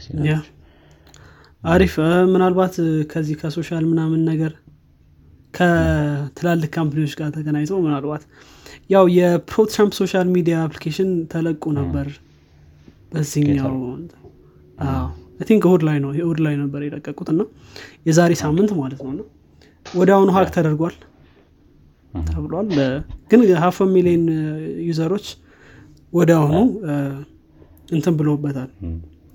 አሪፍ። 1.63 1.93
ምናልባት 2.33 2.75
ከዚህ 3.11 3.35
ከ 3.41 3.52
social 3.52 3.85
ምናምን 3.91 4.21
ነገር 4.31 4.51
ከትላልቅ 5.53 6.69
company 6.75 6.99
ዎች 6.99 7.13
ጋር 7.19 7.29
ተገናኝተው 7.35 7.79
ምናልባት 7.85 8.23
ያው 8.93 9.05
የ 9.17 9.36
pro 9.36 9.63
ትራምፕ 9.71 9.93
social 9.99 10.27
media 10.35 10.55
application 10.65 11.11
ተለቁ 11.33 11.63
ነበር። 11.79 12.07
በዚህኛው 13.11 13.73
think 15.43 15.63
እሁድ 15.67 15.81
ላይ 15.87 15.97
ነው 16.03 16.11
እሁድ 16.19 16.39
ላይ 16.45 16.55
ነበር 16.59 16.81
የለቀቁት 16.85 17.29
እና 17.33 17.41
የዛሬ 18.07 18.33
ሳምንት 18.41 18.71
ማለት 18.79 19.01
ነው 19.03 19.11
እና 19.13 19.21
ወደ 19.85 20.09
አሁኑ 20.15 20.29
hack 20.35 20.49
ተደርጓል 20.55 20.95
ተብሏል። 22.27 22.67
እ፣ 22.77 22.87
ግን 23.31 23.41
half 23.61 23.77
million 23.93 24.25
user 24.87 25.07
ኦች 25.07 25.27
ወደ 26.13 26.31
አሁኑ 26.39 26.57
እ፣ 26.85 26.95
እንትን 27.89 28.13
እም፣ 28.83 28.93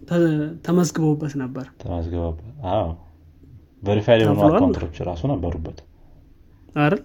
ተ- 0.08 0.20
ተመዝግበውበት 0.66 1.32
ነበር። 1.40 1.66
verified 3.82 4.20
የሆኑ 4.22 4.36
ተብሏል። 4.38 4.56
account 4.56 4.82
ኦች 4.82 4.96
ራሱ 5.08 5.22
ነበሩበት። 5.32 5.78
አይደል? 6.76 7.00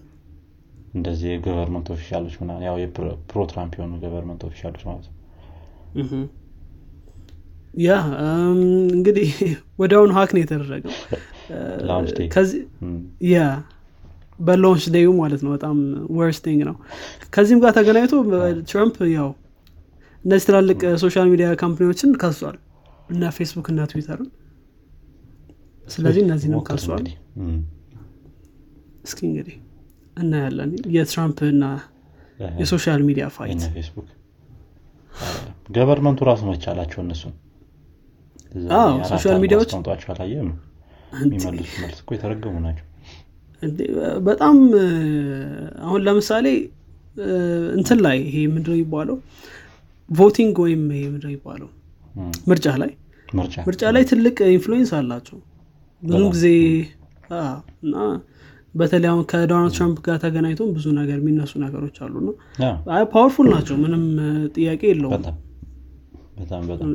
እንደዚህ 0.93 1.27
የ 1.31 1.41
government 1.41 1.87
official 1.93 2.20
ኦች 2.20 2.33
ምናምን 2.41 2.63
ያው 2.67 2.75
የ 2.81 2.91
pro 2.91 3.05
ትራምፕ 3.51 3.73
የሆኑ 3.77 3.93
government 4.01 4.41
official 4.47 4.70
ኦች 4.70 4.81
ማለት 4.89 5.05
ነው 5.07 5.15
yeah 7.73 7.91
እንግዲህ 8.91 9.29
ወደ 9.79 9.93
አሁኑ 9.99 10.11
hack 10.17 10.31
ነው 10.35 10.41
የተደረገው። 10.41 10.93
እም፣ 12.83 12.97
yeah 13.29 13.37
በ 14.39 14.51
launch 14.51 14.85
day 14.93 15.03
ዩ 15.03 15.09
ማለት 15.19 15.41
ነው። 15.45 15.51
በጣም 15.55 15.77
worst 16.17 16.39
thing 16.39 16.61
ነው። 16.69 16.75
ከዚህም 17.33 17.59
ጋር 17.63 17.71
ተገናኝቶ 17.77 18.13
ትራምፕ 18.69 18.97
ያው 19.13 19.29
እነዚህ 20.23 20.45
ትላልቅ 20.49 20.79
social 21.01 21.27
media 21.31 21.47
company 21.61 21.88
ዎችን 21.88 22.11
ከሷል። 22.21 22.57
እና 23.09 23.29
ፌስቡክ 23.37 23.67
እና 23.71 23.81
ትዊተርን 23.91 24.29
ስለዚህ 25.85 26.21
እነዚህንም 26.25 26.61
ከሷል። 26.67 27.05
እስኪ 29.03 29.19
እንግዲህ 29.29 29.55
እናያለን። 30.17 30.71
የትራምፕ 30.95 31.39
እና 31.49 31.65
የ 32.59 32.70
social 32.70 33.01
media 33.07 33.25
fight። 33.35 33.63
government 35.75 36.12
ኡ 36.12 36.19
ራሱ 36.29 36.41
መቻላቸው 36.49 36.99
እነሱን 37.03 37.33
social 39.11 39.37
media 39.43 39.56
ዎች- 39.56 39.69
አስቀምጧቸው 39.69 40.09
አላየም 40.13 40.49
የሚመልሱት 41.21 41.47
መልስ 41.81 41.99
እኮ 42.01 42.09
የተረገሙ 42.15 42.55
ናቸው። 42.65 42.85
በጣም 44.25 44.55
አሁን 45.83 45.99
ለምሳሌ 46.05 46.47
እንትን 47.77 47.99
ላይ 48.05 48.17
ይሄ 48.27 48.37
ምንድነው 48.53 48.77
የሚባለው? 48.77 49.17
voting 50.09 50.55
ወይም 50.63 50.81
ይሄ 50.93 51.03
ምንድነው 51.11 51.31
የሚባለው? 51.31 51.69
ምርጫ 52.49 52.65
ላይ 52.81 52.91
ምርጫ። 53.67 53.81
ላይ 53.95 54.03
ትልቅ 54.09 54.37
influence 54.51 54.91
አላቸው። 54.97 55.37
ብዙ 56.03 56.21
ጊዜ 56.33 56.47
እና 57.83 57.95
በተለይ 58.75 59.09
አሁን 59.09 59.23
ከዶናልድ 59.31 59.73
ትራምፕ 59.75 59.97
ጋር 60.05 60.15
ተገናኝቶም 60.21 60.69
ብዙ 60.75 60.85
ነገር 60.99 61.17
የሚነሱ 61.19 61.51
ነገሮች 61.63 61.97
አሉ 62.03 62.15
yeah፣ 62.61 62.69
powerful 63.11 63.47
ናቸው። 63.53 63.75
ምንም 63.83 64.03
ጥያቄ 64.55 64.81
የለውም 64.89 65.23
በጣም 66.37 66.61
በጣም 66.69 66.87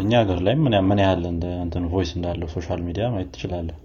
እኛ 0.00 0.12
ሀገር 0.20 0.38
ላይ 0.46 0.54
ምን 0.84 1.00
ያህል 1.02 1.22
እንትን 1.60 1.84
voice 1.92 2.12
እንዳለው 2.16 2.48
social 2.54 2.80
media 2.86 3.06
ማየት 3.14 3.30
ትችላለህ። 3.34 3.78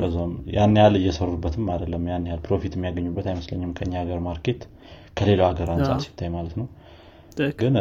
በዛውም 0.00 0.32
ያን 0.54 0.76
ያህል 0.78 0.94
እየሰሩበትም 0.98 1.64
አይደለም። 1.72 2.02
ያን 2.10 2.26
ያህል 2.28 2.40
profit 2.46 2.74
የሚያገኙበት 2.76 3.26
አይመስለኝም 3.30 3.72
ከኛ 3.78 3.92
ሀገር 4.02 4.20
market 4.26 4.60
ከሌላው 5.16 5.48
ሀገር 5.50 5.68
አንጻር 5.74 5.98
ሲታይ 6.04 6.30
ማለት 6.36 6.54
ነው። 6.60 6.66
ግን 7.60 7.74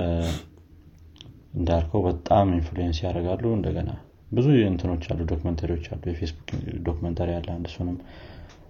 እንዳልከው 1.55 2.01
በጣም 2.07 2.53
influence 2.58 3.00
ያደርጋሉ። 3.05 3.45
እንደገና 3.57 3.89
ብዙ 4.31 4.47
እንትኖች 4.67 5.05
አሉ 5.11 5.21
documentary 5.31 5.71
ዎች 5.71 5.86
አሉ። 5.93 6.03
የፌስቡክ 6.11 6.50
documentary 6.86 7.29
አለ 7.38 7.47
አንድ 7.55 7.65
እሱንም 7.71 7.97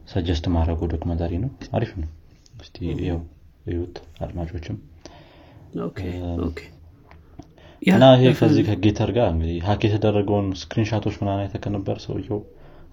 suggest 0.10 0.46
ማድረጉ 0.56 0.88
documentary 0.94 1.34
ነው። 1.44 1.52
አሪፍ 1.74 1.92
ነው። 2.02 2.10
ይኸው 3.00 3.20
እዩት 3.68 3.96
አድማጮችም 4.26 4.78
እና 7.82 8.06
ይሄ 8.16 8.32
ከዚህ 8.40 8.64
ከ 8.68 8.80
Gettr 8.80 9.10
ጋር 9.16 9.28
እንግዲህ 9.34 9.56
hack 9.68 9.82
የተደረገውን 9.88 10.48
screenshot 10.62 11.00
ኦች 11.00 11.16
ምናምን 11.22 11.42
አይተህ 11.44 11.72
ነበር 11.76 11.96
ሰውየው 12.04 12.40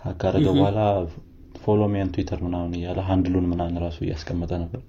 hack 0.04 0.16
ካደረገ 0.20 0.46
በኋላ 0.56 0.78
follow 1.62 1.82
me 1.92 2.01
on 2.01 2.10
Twitter 2.14 2.40
ምናምን 2.46 2.72
እያለ 2.78 2.98
handle 3.08 3.31
ኡን 3.31 3.46
ምናምን 3.52 3.82
ራሱ 3.84 3.98
እያስቀመጠ 4.04 4.50
ነበር። 4.62 4.82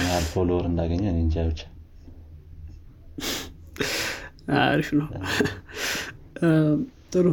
ያህል 0.00 0.26
follower 0.32 0.66
እንዳገኘ 0.68 1.04
እንጃ 1.16 1.44
ብቻ። 1.48 1.60
አሪፍ 4.62 4.88
ነው። 5.00 5.08
ጥሩ። 7.12 7.26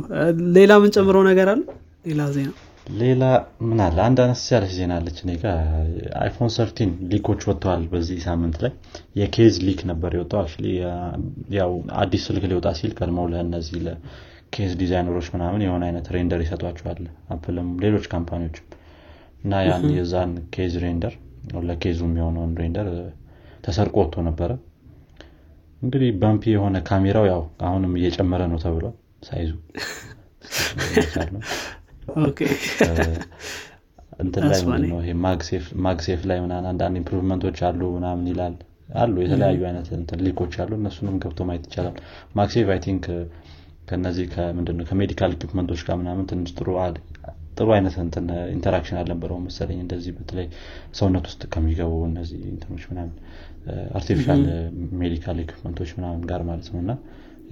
ሌላ 0.57 0.71
ምን 0.81 0.91
ጨምረው 0.95 1.23
ነገር 1.29 1.47
አለ? 1.53 1.61
ሌላ 2.05 2.23
ዜና 2.35 2.49
ሌላ 2.97 3.23
ምን 3.61 3.79
አለ? 3.85 3.97
አንድ 4.05 4.19
አነስ 4.23 4.43
ያለች 4.51 4.71
ዜና 4.77 4.91
አለች 4.99 5.17
እኔ 5.23 5.31
ጋ 5.41 5.47
አይፎን 6.19 6.49
thirteen 6.55 6.91
leak 7.11 7.26
ኦች 7.26 7.41
ወጥተዋል 7.49 7.83
በዚህ 7.91 8.19
ሳምንት 8.25 8.55
ላይ። 8.63 8.71
የ 9.19 9.31
case 9.31 9.55
leak 9.65 9.81
ነበር 9.89 10.11
የወጣው 10.17 10.41
ያው 11.57 11.71
አዲስ 11.99 12.23
ስልክ 12.29 12.45
ሊወጣ 12.51 12.69
ሲል 12.79 12.93
ቀድመው 12.99 13.27
ለእነዚህ 13.33 13.79
ለ 13.87 14.15
case 14.15 14.71
designer 14.81 15.12
ኦች 15.12 15.27
ምናምን 15.35 15.63
የሆነ 15.65 15.83
አይነት 15.89 16.07
render 16.15 16.41
ይሰጧቸዋል 16.45 17.01
አፕልም 17.35 17.69
ሌሎች 17.83 18.07
company 18.13 18.40
ዎችም። 18.40 18.67
እና 19.43 19.61
ያን 19.67 19.85
የዛን 19.95 20.31
case 20.55 20.73
render 20.83 21.13
ለ 21.67 21.75
case 21.75 21.91
ኡ 21.91 21.99
የሚሆነውን 22.07 22.53
render 22.61 22.89
ተሰርቆ 23.63 23.95
ወጥቶ 24.03 24.23
ነበረ። 24.27 24.51
እንግዲህ 25.81 26.09
bumpy 26.21 26.43
የሆነ 26.53 26.77
ካሜራው 26.87 27.25
ያው 27.29 27.41
አሁንም 27.67 27.93
እየጨመረ 27.99 28.41
ነው 28.51 28.59
ተብሏል 28.63 28.95
size 29.23 29.42
ኡ 29.42 29.51
እንትን 34.19 34.41
ላይ. 34.43 34.49
ምንድነው 34.71 35.01
ይሄ 35.03 35.11
MagSafe- 35.23 35.73
ላይ 36.29 36.39
ምናምን 36.43 36.65
አንዳንድ 36.71 36.97
improvement 37.01 37.44
ኦች 37.44 37.59
አሉ 37.67 37.81
ምናምን 37.95 38.25
ይላል። 38.31 38.55
አሉ 38.95 39.15
የተለያዩ 39.23 39.61
አይነት 39.69 39.87
እንትን 39.97 40.19
leak 40.25 40.39
ኦች 40.39 40.53
አሉ። 40.61 40.71
እነሱንም 40.79 41.15
ገብቶ 41.23 41.39
ማየት 41.49 41.65
ይቻላል። 41.67 41.95
MagSafe 42.35 42.69
I 42.73 42.79
think 42.85 43.05
ከነዚህ 43.89 44.25
ከምንድነው 44.33 44.85
ከ 44.89 44.99
medical 44.99 45.31
equipment 45.35 45.67
ኦች 45.67 45.81
ጋር 45.85 45.95
ምናምን 46.01 46.25
ትንሽ 46.31 46.51
ጥሩ 46.57 46.67
ጥሩ 47.57 47.69
አይነት 47.75 47.95
እንትን 48.03 48.25
interaction 48.53 48.97
አልነበረውም 48.99 49.45
መሰለኝ 49.47 49.79
እንደዚህ 49.83 50.11
በተለይ 50.17 50.45
ሰውነት 50.93 51.25
ውስጥ 51.29 51.41
ከሚገቡ 51.53 51.93
እነዚህ 52.05 52.41
እንትኖች 52.51 52.83
ምናምን 52.91 53.15
artificial 53.97 54.41
medical 54.99 55.39
equipment 55.43 55.75
ኦች 55.75 55.89
ምናምን 55.97 56.21
ጋር 56.29 56.43
ማለት 56.47 56.67
ነው። 56.71 56.79
እና 56.83 56.91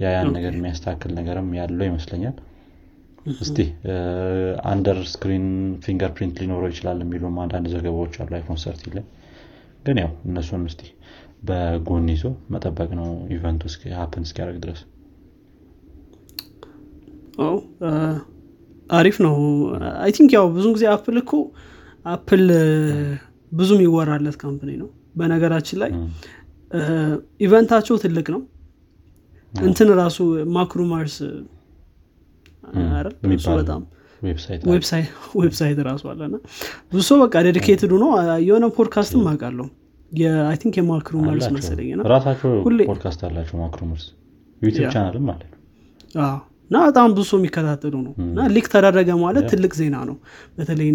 ያ 0.00 0.12
ያን 0.14 0.30
ነገር 0.36 0.52
የሚያስተካክል 0.56 1.12
ነገርም 1.18 1.48
ያለው 1.58 1.86
ይመስለኛል 1.88 2.36
እስቲ 3.38 3.58
under 4.70 4.98
screen 5.10 5.46
fingerprint 5.84 6.36
ሊኖረው 6.42 6.70
ይችላል 6.72 6.98
የሚሉም 7.04 7.36
አንዳንድ 7.42 7.66
ዘገባዎች 7.74 8.14
አሉ 8.22 8.32
አይፎን 8.38 8.58
thirteen 8.64 8.84
ላይ። 8.96 9.04
ግን 9.84 9.98
ያው 10.02 10.10
እነሱን 10.28 10.62
እስቲ 10.68 10.82
በጎን 11.42 12.06
ይዞ 12.12 12.24
መጠበቅ 12.52 12.90
ነው 12.98 13.08
event 13.34 13.62
ኡ 13.98 14.04
happen 14.04 14.24
እስኪያደርግ 14.26 14.58
ድረስ። 14.64 14.80
አሪፍ 18.90 19.16
ነው። 19.24 19.34
I 20.02 20.10
think 20.16 20.30
ያው 20.36 20.46
ብዙ 20.54 20.66
ጊዜ 20.74 20.84
አፕል 20.92 21.16
እኮ 21.22 21.32
አፕል 22.06 22.44
እ፣ 22.56 22.66
ብዙ 23.52 23.70
የሚወራለት 23.76 24.36
company 24.42 24.70
ነው። 24.80 24.88
በነገራችን 25.18 25.78
ላይ 25.82 25.90
event 27.40 27.63
ኣቸው 27.63 27.96
ትልቅ 28.02 28.26
ነው። 28.34 28.40
እንትን 29.54 29.88
ራሱ 30.00 30.18
MacRumors 30.54 31.16
አይደል? 32.92 33.14
እሱ 33.14 33.26
የሚባል 33.26 33.56
በጣም 33.60 33.82
website 35.42 35.78
ራሱ 35.86 36.02
አለና 36.12 36.34
ብዙ 36.90 37.00
ሰው 37.08 37.18
በቃ 37.22 37.34
dedicated 37.46 37.92
ነው 38.02 38.10
የሆነ 38.46 38.66
ፖድካስትም 38.76 39.26
አውቃለሁ። 39.30 39.66
I 40.46 40.56
think 40.60 40.74
የማክሩ 40.78 41.14
አላቸው 41.24 41.52
መሰለኝ 41.56 41.88
ና 41.96 42.04
ራሳቸው 42.12 42.50
ሁሌ- 42.64 42.86
ፖድካስት 42.88 43.20
አላቸው 43.26 43.56
MacRumors 43.62 44.04
YouTube 44.62 44.84
yeah። 44.84 44.90
channel 44.94 45.19
ም 45.19 45.26
አለ። 45.32 45.42
እና 46.70 46.78
በጣም 46.86 47.06
ብዙ 47.10 47.22
ሰው 47.28 47.38
የሚከታተሉ 47.38 47.94
ነው። 48.02 48.12
እና 48.22 48.46
leak 48.54 48.66
ተደረገ 48.72 49.10
ማለት 49.20 49.44
ትልቅ 49.52 49.70
ዜና 49.78 49.96
ነው። 50.08 50.16
በተለይ 50.56 50.88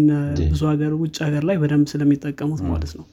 ብዙ 0.50 0.60
ሀገር 0.68 0.92
ውጭ 1.00 1.16
ሀገር 1.24 1.42
ላይ 1.48 1.56
በደንብ 1.62 1.86
ስለሚጠቀሙት 1.92 2.60
ማለት 2.68 2.92
ነው። 2.98 3.04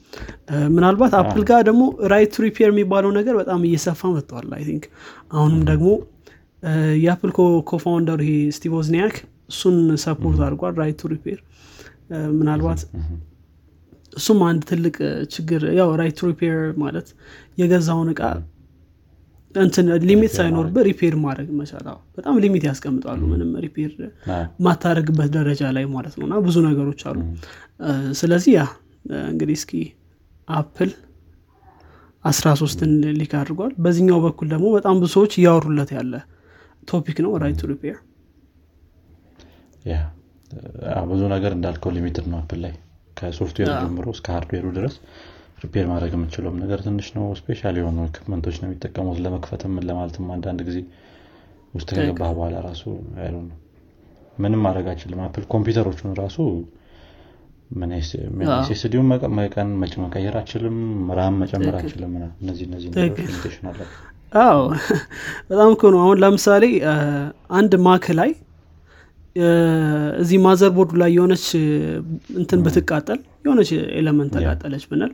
ምናልባት 0.74 1.14
አፕል 1.20 1.42
ጋር 1.48 1.62
ደግሞ 1.68 1.82
right 2.12 2.36
repair 2.44 2.70
የሚባለው 2.70 3.12
ነገር 3.18 3.34
በጣም 3.40 3.62
እየሰፋ 3.68 4.10
መጥተዋል 4.14 4.48
I 4.58 4.64
think። 4.68 4.84
አሁንም 5.32 5.62
ደግሞ 5.70 5.88
የአፕል 7.02 7.30
cofounder 7.70 8.20
ይሄ 8.24 8.34
ስቲቭ 8.56 8.72
ዎዝኒያክ 8.76 9.14
እሱን 9.50 9.76
support 10.02 10.40
አድርጓል 10.46 10.74
right 10.80 10.96
to 11.00 11.10
repair 11.12 11.38
ምናልባት 12.36 12.80
እሱም 14.12 14.40
አንድ 14.48 14.62
ትልቅ 14.70 14.96
ችግር 15.34 15.62
ያው 15.78 15.90
right 16.00 16.16
to 16.18 16.28
repair 16.30 16.56
ማለት 16.82 17.06
የገዛውን 17.60 18.08
እቃ 18.12 18.22
እንትን 19.54 19.86
limit 20.04 20.32
ሳይኖርብህ 20.36 20.84
repair 20.88 21.14
ማድረግ 21.22 21.48
መቻል 21.56 21.86
በጣም 22.16 22.34
limit 22.44 22.64
ያስቀምጣሉ 22.68 23.20
ምንም 23.32 23.50
repair 23.64 23.90
አዎ። 24.32 24.44
ማታደርግበት 24.66 25.30
ደረጃ 25.34 25.62
ላይ 25.76 25.84
ማለት 25.94 26.14
ነው። 26.18 26.24
እና 26.28 26.36
ብዙ 26.46 26.56
ነገሮች 26.68 27.02
አሉ። 27.10 27.18
ስለዚህ 28.20 28.52
ያ 28.56 28.62
እንግዲህ 29.30 29.56
እስኪ 29.60 29.72
አፕል 30.48 30.90
አስራ 32.24 32.48
ሶስትን 32.60 32.90
leak 33.18 33.32
አድርጓል። 33.38 33.72
በዚህኛው 33.84 34.20
በኩል 34.24 34.48
ደግሞ 34.52 34.66
በጣም 34.74 34.96
ብዙ 34.98 35.10
ሰዎች 35.16 35.32
እያወሩለት 35.38 35.90
ያለ 35.96 36.14
topic 36.88 37.18
ነው 37.24 37.32
right 37.42 37.58
to 37.60 37.68
repair? 37.70 37.96
አዎ፣ 40.92 41.04
ብዙ 41.10 41.20
ነገር 41.32 41.52
እንዳልከው 41.56 41.90
limited 41.96 42.26
ነው 42.30 42.38
አፕል 42.40 42.58
ላይ። 42.64 42.74
ከሶፍትዌር 43.16 43.68
ጀምሮ 43.82 44.06
እስከ 44.14 44.26
hardware 44.34 44.60
ኡ 44.60 44.66
ድረስ 44.76 44.94
repair 45.62 45.86
ማድረግ 45.90 46.12
የምችለውም 46.16 46.56
ነገር 46.62 46.78
ትንሽ 46.86 47.08
ነው። 47.16 47.24
special 47.40 47.76
የሆኑ 47.80 47.98
equipment 48.08 48.41
ኦች 48.41 48.56
ነው 48.60 48.66
የሚጠቀሙት 48.68 49.18
ለመክፈትም 49.24 49.74
ለማለትም 49.88 50.26
አንዳንድ 50.36 50.60
ጊዜ 50.68 50.78
ውስጥ 51.74 51.88
ከገባህ 51.98 52.32
በኋላ 52.36 52.56
ራሱ 52.66 52.82
ምንም 54.38 54.60
ማድረግ 54.66 54.86
አይችልም 54.92 55.20
አፕል 55.24 55.44
ኮምፒውተሮቹን 55.52 56.12
ራሱ 56.20 56.38
SSD 57.98 58.44
ውን 58.44 59.06
መቀን 59.36 59.68
መቀየር 60.02 60.34
አችልም 60.40 60.78
RAM 61.18 61.36
መጨመር 61.42 61.76
አችልም 61.80 62.12
እነዚህ 62.40 62.64
እነዚህ 62.68 62.88
ነገሮች 62.90 63.12
ትክክል። 63.12 63.28
limitation 63.28 63.66
አለ 63.70 63.80
አዎ 64.32 64.60
በጣም 65.48 65.68
እኮ 65.74 65.90
ነው። 65.94 66.00
አሁን 66.04 66.18
ለምሳሌ 66.22 66.64
አንድ 67.52 67.72
ማክ 67.86 68.06
ላይ 68.20 68.30
እዚህ 70.20 70.38
motherboard 70.44 70.70
ኡ 70.76 70.92
ላይ 71.02 71.10
የሆነች 71.14 71.44
እንትን 72.40 72.58
ብትቃጠል 72.64 73.20
የሆነች 73.44 73.70
element 73.98 74.32
ተቃጠለች 74.36 74.84
ብንል 74.90 75.12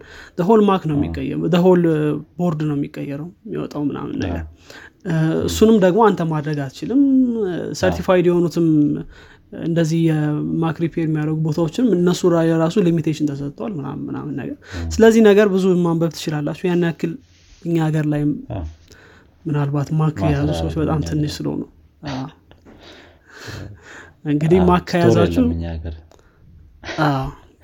whole 0.49 0.63
ማክ 0.69 0.83
ነው 0.91 0.97
የሚቀየረው 0.99 1.45
whole 1.67 1.83
ቦርድ 2.41 2.61
ነው 2.71 2.77
የሚቀየረው 2.79 3.29
የሚወጣው 3.47 3.83
ምናምን 3.91 4.17
ነገር። 4.25 4.43
እሱንም 5.49 5.77
ደግሞ 5.85 6.01
አንተ 6.09 6.23
ማድረግ 6.33 6.59
አትችልም። 6.65 7.03
certified 7.81 8.27
የሆኑትም 8.31 8.67
እንደዚህ 9.63 10.01
የማክ 10.09 10.79
repair 10.85 11.05
የሚያደርጉ 11.05 11.39
ቦታዎችንም 11.47 11.93
እነሱ 11.97 12.21
የራሱ 12.49 12.77
limitation 12.87 13.29
ተሰጥተዋል 13.31 13.73
ምናምን 13.79 14.03
ምናምን 14.09 14.35
ነገር። 14.41 14.57
ስለዚህ 14.95 15.23
ነገር 15.29 15.47
ብዙ 15.55 15.67
ማንበብ 15.87 16.13
ትችላላችሁ። 16.17 16.67
ያን 16.69 16.85
ያክል 16.89 17.13
እኛ 17.63 17.77
ሀገር 17.87 18.05
ላይም 18.13 18.33
ምናልባት 19.49 19.89
ማክ 19.99 20.17
የያዙ 20.25 20.49
ሰዎች 20.61 20.75
በጣም 20.81 21.01
ትንሽ 21.09 21.33
ስለሆኑ። 21.39 21.61
እንግዲህ 24.33 24.59
ማክ 24.69 24.85
ከያዛችሁ 24.91 25.43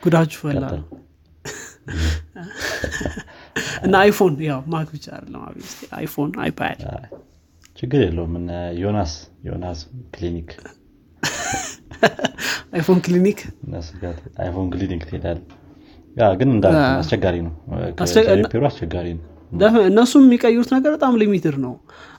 ጉዳችሁ 0.02 0.38
ፈላ። 0.44 0.64
ነው 0.74 0.84
እና 3.84 3.94
iPhone 4.02 4.34
ያው 4.46 4.60
Mac 4.72 4.88
ብቻ 4.94 5.06
አይደለም 5.16 5.40
iPhone 5.96 6.30
iPad 6.44 6.78
አይ፣ 6.92 7.02
ችግር 7.78 8.00
የለውም። 8.04 8.32
ዮናስ 8.80 9.12
ዮናስ 9.46 9.78
ክሊኒክ። 10.14 10.48
iPhone 12.74 12.98
ክሊኒክ? 13.04 13.38
iPhone 14.40 14.66
ክሊኒክ 14.72 15.02
ትሄዳል 15.08 15.38
ግን 16.36 16.48
እንዳልኩህ 16.54 16.84
አዎ። 16.86 16.96
አስቸጋሪ 17.02 17.36
ነው። 17.46 17.52
አስቸጋሪ 18.66 19.08
ነው 19.16 19.22
እነሱም 19.86 20.22
የሚቀይሩት 20.26 20.70
ነገር 20.74 20.90
በጣም 20.96 21.14
limited 21.20 21.56
ነው። 21.64 21.74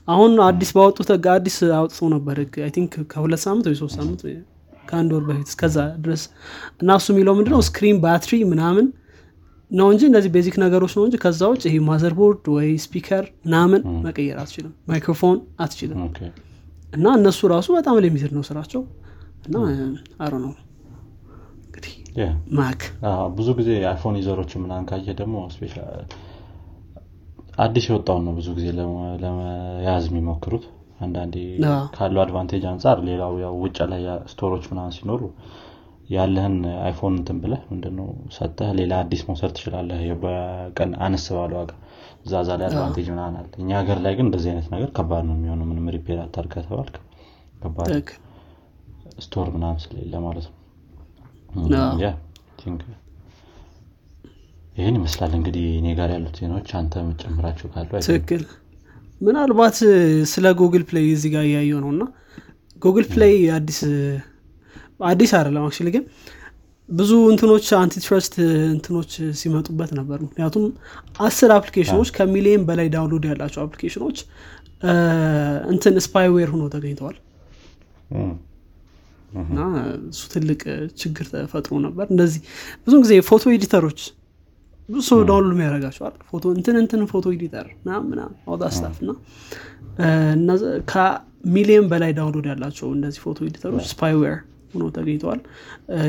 አሁን 0.08 0.32
አዲስ 0.44 0.70
ባወጡት 0.76 1.08
አዲስ 1.32 1.56
አውጥተው 1.78 2.08
ነበር 2.14 2.36
I 2.60 2.70
think 2.76 2.92
ከሁለት 3.12 3.42
ሳምንት 3.44 3.66
ወይ 3.70 3.76
ሶስት 3.80 3.96
ሳምንት 3.98 4.20
ከአንድ 4.88 5.10
ወር 5.14 5.24
በፊት 5.28 5.48
እስከዛ 5.52 5.76
ድረስ። 6.02 6.22
እና 6.80 6.90
እሱ 7.00 7.06
የሚለው 7.12 7.34
ምንድነው? 7.38 7.60
screen 7.68 7.96
ባትሪ 8.04 8.32
ምናምን 8.52 8.86
ነው 9.70 9.86
እንጂ 9.92 10.02
እነዚህ 10.10 10.30
basic 10.34 10.56
ነገሮች 10.62 10.92
ነው 10.96 11.04
እንጂ 11.06 11.16
ከዛ 11.22 11.40
ውጭ 11.52 11.62
ይሄ 11.68 11.76
motherboard 11.88 12.44
ወይ 12.56 12.68
speaker 12.84 13.24
ምናምን 13.46 13.80
መቀየር 14.04 14.36
አትችልም። 14.42 14.72
ማይክሮፎን 14.90 15.38
አትችልም። 15.60 15.98
እና 16.92 17.06
እነሱ 17.18 17.48
ራሱ 17.52 17.68
በጣም 17.78 17.96
limited 18.04 18.32
ነው 18.36 18.44
ስራቸው። 18.48 18.82
እና 19.46 19.56
አሮ 20.24 20.32
ነው 20.44 20.52
እንግዲህ 21.66 21.94
Mac 22.58 22.82
ብዙ 23.36 23.48
ጊዜ 23.58 23.70
iPhone 23.90 24.14
user 24.20 24.36
ኦች 24.36 24.52
ምናምን 24.62 24.86
ካየ 24.90 25.14
ደግሞ 25.20 25.34
አዲስ 27.58 27.84
የወጣውን 27.88 28.24
ነው 28.26 28.32
ብዙ 28.36 28.48
ጊዜ 28.56 28.66
ለመ- 28.78 29.14
ለመያዝ 29.22 30.04
የሚሞክሩት። 30.10 30.64
አንዳንዴ 31.00 31.36
ካለው 31.94 32.20
advantage 32.22 32.64
አንጻር 32.70 32.98
ሌላው 33.08 33.32
ያው 33.42 33.54
ውጭ 33.62 33.78
ላይ 33.90 34.02
store 34.32 34.50
ኦች 34.50 34.64
ምናምን 34.70 34.92
ሲኖሩ 34.96 35.22
ያለህን 36.10 36.56
iPhone 36.84 37.14
እንትን 37.18 37.38
ብለህ 37.42 37.62
ምንድነው 37.70 38.06
ሰጠህ 38.36 38.68
ሌላ 38.78 38.92
አዲስ 39.02 39.22
መውሰድ 39.28 39.52
ትችላለህ። 39.56 40.02
በቀን 40.22 40.90
አነስ 41.06 41.24
ባለ 41.34 41.52
ዋጋ 41.60 41.72
እዛ 42.24 42.34
ዛ 42.42 42.58
ላይ 42.60 42.66
advantage 42.70 43.08
ምናምን 43.12 43.36
አለ። 43.40 43.50
እኛ 43.62 43.70
ሀገር 43.80 43.98
ላይ 44.04 44.14
ግን 44.18 44.26
እንደዚህ 44.28 44.50
አይነት 44.52 44.68
ነገር 44.74 44.90
ከባድ 44.96 45.24
ነው 45.28 45.34
የሚሆነው። 45.38 45.66
ምንም 45.70 45.88
repair 45.96 46.20
አታርግ 46.24 46.52
ከተባልክ 46.54 46.96
ከባድ 47.60 47.90
store 49.20 49.48
ምናምን 49.54 49.80
ስለሌለ 49.82 50.14
ማለት 50.24 50.46
ነው 50.48 50.54
ይህን 54.76 54.94
ይመስላል 54.98 55.32
እንግዲህ 55.38 55.66
እኔ 55.78 55.88
ጋር 55.98 56.08
ያሉት 56.14 56.36
ዜናዎች 56.40 56.70
አንተ 56.78 56.94
የምትጨምራቸው 57.02 57.68
ካሉ 57.74 57.88
ትክክል። 58.06 58.42
ምናልባት 59.20 59.76
ስለ 60.32 60.46
Google 60.58 60.82
Play 60.88 61.06
እዚህ 61.12 61.30
ጋር 61.34 61.44
እያየው 61.48 61.78
ነው 61.84 61.90
እና 61.94 62.02
Google 62.82 63.06
Play 63.12 63.36
አዲስ 63.56 63.78
አዲስ 65.10 65.30
አይደለም 65.38 65.64
actually 65.66 65.90
ግን 65.94 66.04
ብዙ 66.88 67.12
እንትኖች 67.30 67.66
antitrust 67.78 68.34
እንትኖች 68.74 69.12
ሲመጡበት 69.40 69.90
ነበር። 69.98 70.18
ምክንያቱም 70.26 70.64
አስር 71.20 71.50
application 71.56 71.96
ኦች 71.96 72.10
ከሚሊየን 72.16 72.66
በላይ 72.68 72.88
download 72.94 73.24
ያላቸው 73.30 73.60
application 73.64 74.04
ኦች 74.04 74.18
እንትን 75.72 75.94
spyware 76.06 76.50
ሆኖ 76.54 76.64
ተገኝተዋል። 76.74 77.16
እና 79.44 79.58
እሱ 80.10 80.22
ትልቅ 80.34 80.60
ችግር 81.00 81.26
ተፈጥሮ 81.32 81.80
ነበር። 81.86 82.06
እንደዚህ 82.12 82.40
ብዙ 82.84 82.94
ጊዜ 83.04 83.14
ፎቶ 83.28 83.44
editor 83.56 83.82
ኦች 83.82 84.00
ብዙ 84.88 84.98
ሰው 85.08 85.20
download 85.28 85.54
የሚያደርጋቸዋል 85.54 86.14
ፎቶ 86.28 86.44
እንትን 86.56 86.76
እንትን 86.82 87.00
ፎቶ 87.12 87.26
editor 87.34 87.66
ምናምን 87.80 88.18
all 88.48 88.54
that 88.54 88.62
stuff 88.74 88.96
እና 89.00 89.12
ከሚሊየን 90.92 91.86
በላይ 91.92 92.12
download 92.18 92.46
ያላቸው 92.52 92.88
እነዚህ 92.96 93.20
ፎቶ 93.24 93.38
editor 93.48 93.71
ኦች 93.71 93.86
spyware 93.92 94.36
ሆኖ 94.72 94.84
ተገኝተዋል። 94.96 95.40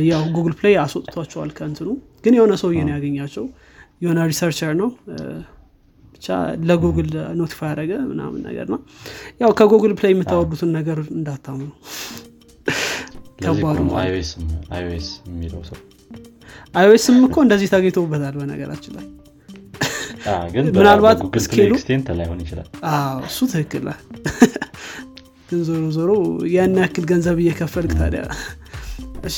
ያው 0.07 0.23
Google 0.35 0.53
Play 0.59 0.75
አስወጥቷቸዋል 0.83 1.51
ከእንትኑ። 1.57 1.89
ግን 2.23 2.35
የሆነ 2.37 2.53
ሰውዬ 2.61 2.79
ነው 2.87 2.93
ያገኛቸው። 2.95 3.45
የሆነ 4.01 4.19
researcher 4.31 4.73
ነው። 4.81 4.89
ብቻ 6.13 6.27
ለ 6.67 6.78
Google 6.78 7.09
notify 7.39 7.69
ያደረገ 7.71 7.91
ምናምን 8.11 8.39
ነገር 8.47 8.67
ነው 8.73 8.79
ያው 9.41 9.51
ከ 9.59 9.68
Google 9.68 9.93
Play 9.99 10.13
የምታወርዱትን 10.15 10.71
ነገር 10.77 10.99
እንዳታምኑ። 11.17 11.69
ከባድ 13.41 13.77
ነው 13.81 13.93
iOS 16.73 17.00
ም 17.00 17.17
እኮ 17.25 17.35
እንደዚህ 17.45 17.69
ተገኝተውበታል 17.73 18.35
በነገራችን 18.39 18.93
ላይ። 18.97 19.05
ምናልባት 20.77 21.17
scale 21.45 21.65
ኡ- 21.65 21.77
እሱ 23.27 23.37
ትክክል 23.51 23.85
ግን 25.49 25.59
ዞሮ 25.67 25.83
ዞሮ 25.97 26.11
ያን 26.53 26.73
ያክል 26.81 27.05
ገንዘብ 27.09 27.37
እየከፈልክ 27.43 27.91
ታዲያ? 27.99 28.23
እሺ 29.25 29.37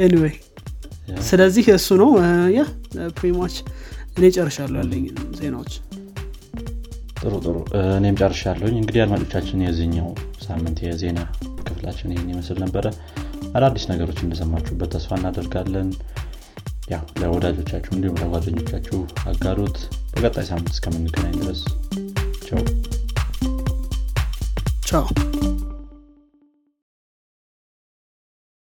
anyway 0.00 0.34
ስለዚህ 1.24 1.64
እሱ 1.74 1.88
ነው። 2.00 2.10
yeah 2.52 2.62
pretty 3.16 3.39
much 3.39 3.54
እኔ 4.16 4.24
ጨርሻለሁ 4.36 4.78
ያለኝ 4.82 5.04
ዜናዎች። 5.38 5.72
ጥሩ 7.20 7.32
ጥሩ። 7.44 7.56
እኔም 7.96 8.16
ጨርሻለሁኝ። 8.20 8.76
እንግዲህ 8.80 9.00
አድማጮቻችን 9.04 9.64
የዚህኛው 9.66 10.08
ሳምንት 10.46 10.78
የዜና 10.86 11.18
ክፍላችን 11.66 12.12
ይህን 12.14 12.30
ይመስል 12.32 12.58
ነበረ። 12.64 12.86
አዳዲስ 13.54 13.84
ነገሮች 13.92 14.18
እንደሰማችሁበት 14.22 14.92
ተስፋ 14.94 15.18
እናደርጋለን። 15.18 15.88
ያው 16.90 17.04
ለወዳጆቻችሁ 17.20 17.92
እንዲሁም 17.96 18.20
ለጓደኞቻችሁ 18.22 18.98
አጋሩት። 19.30 19.78
በቀጣይ 20.14 20.46
ሳምንት 20.48 20.72
እስከምንገናኝ 20.74 21.36
ድረስ 21.42 21.62
ቻው። 22.46 22.62
ቻው 24.88 25.04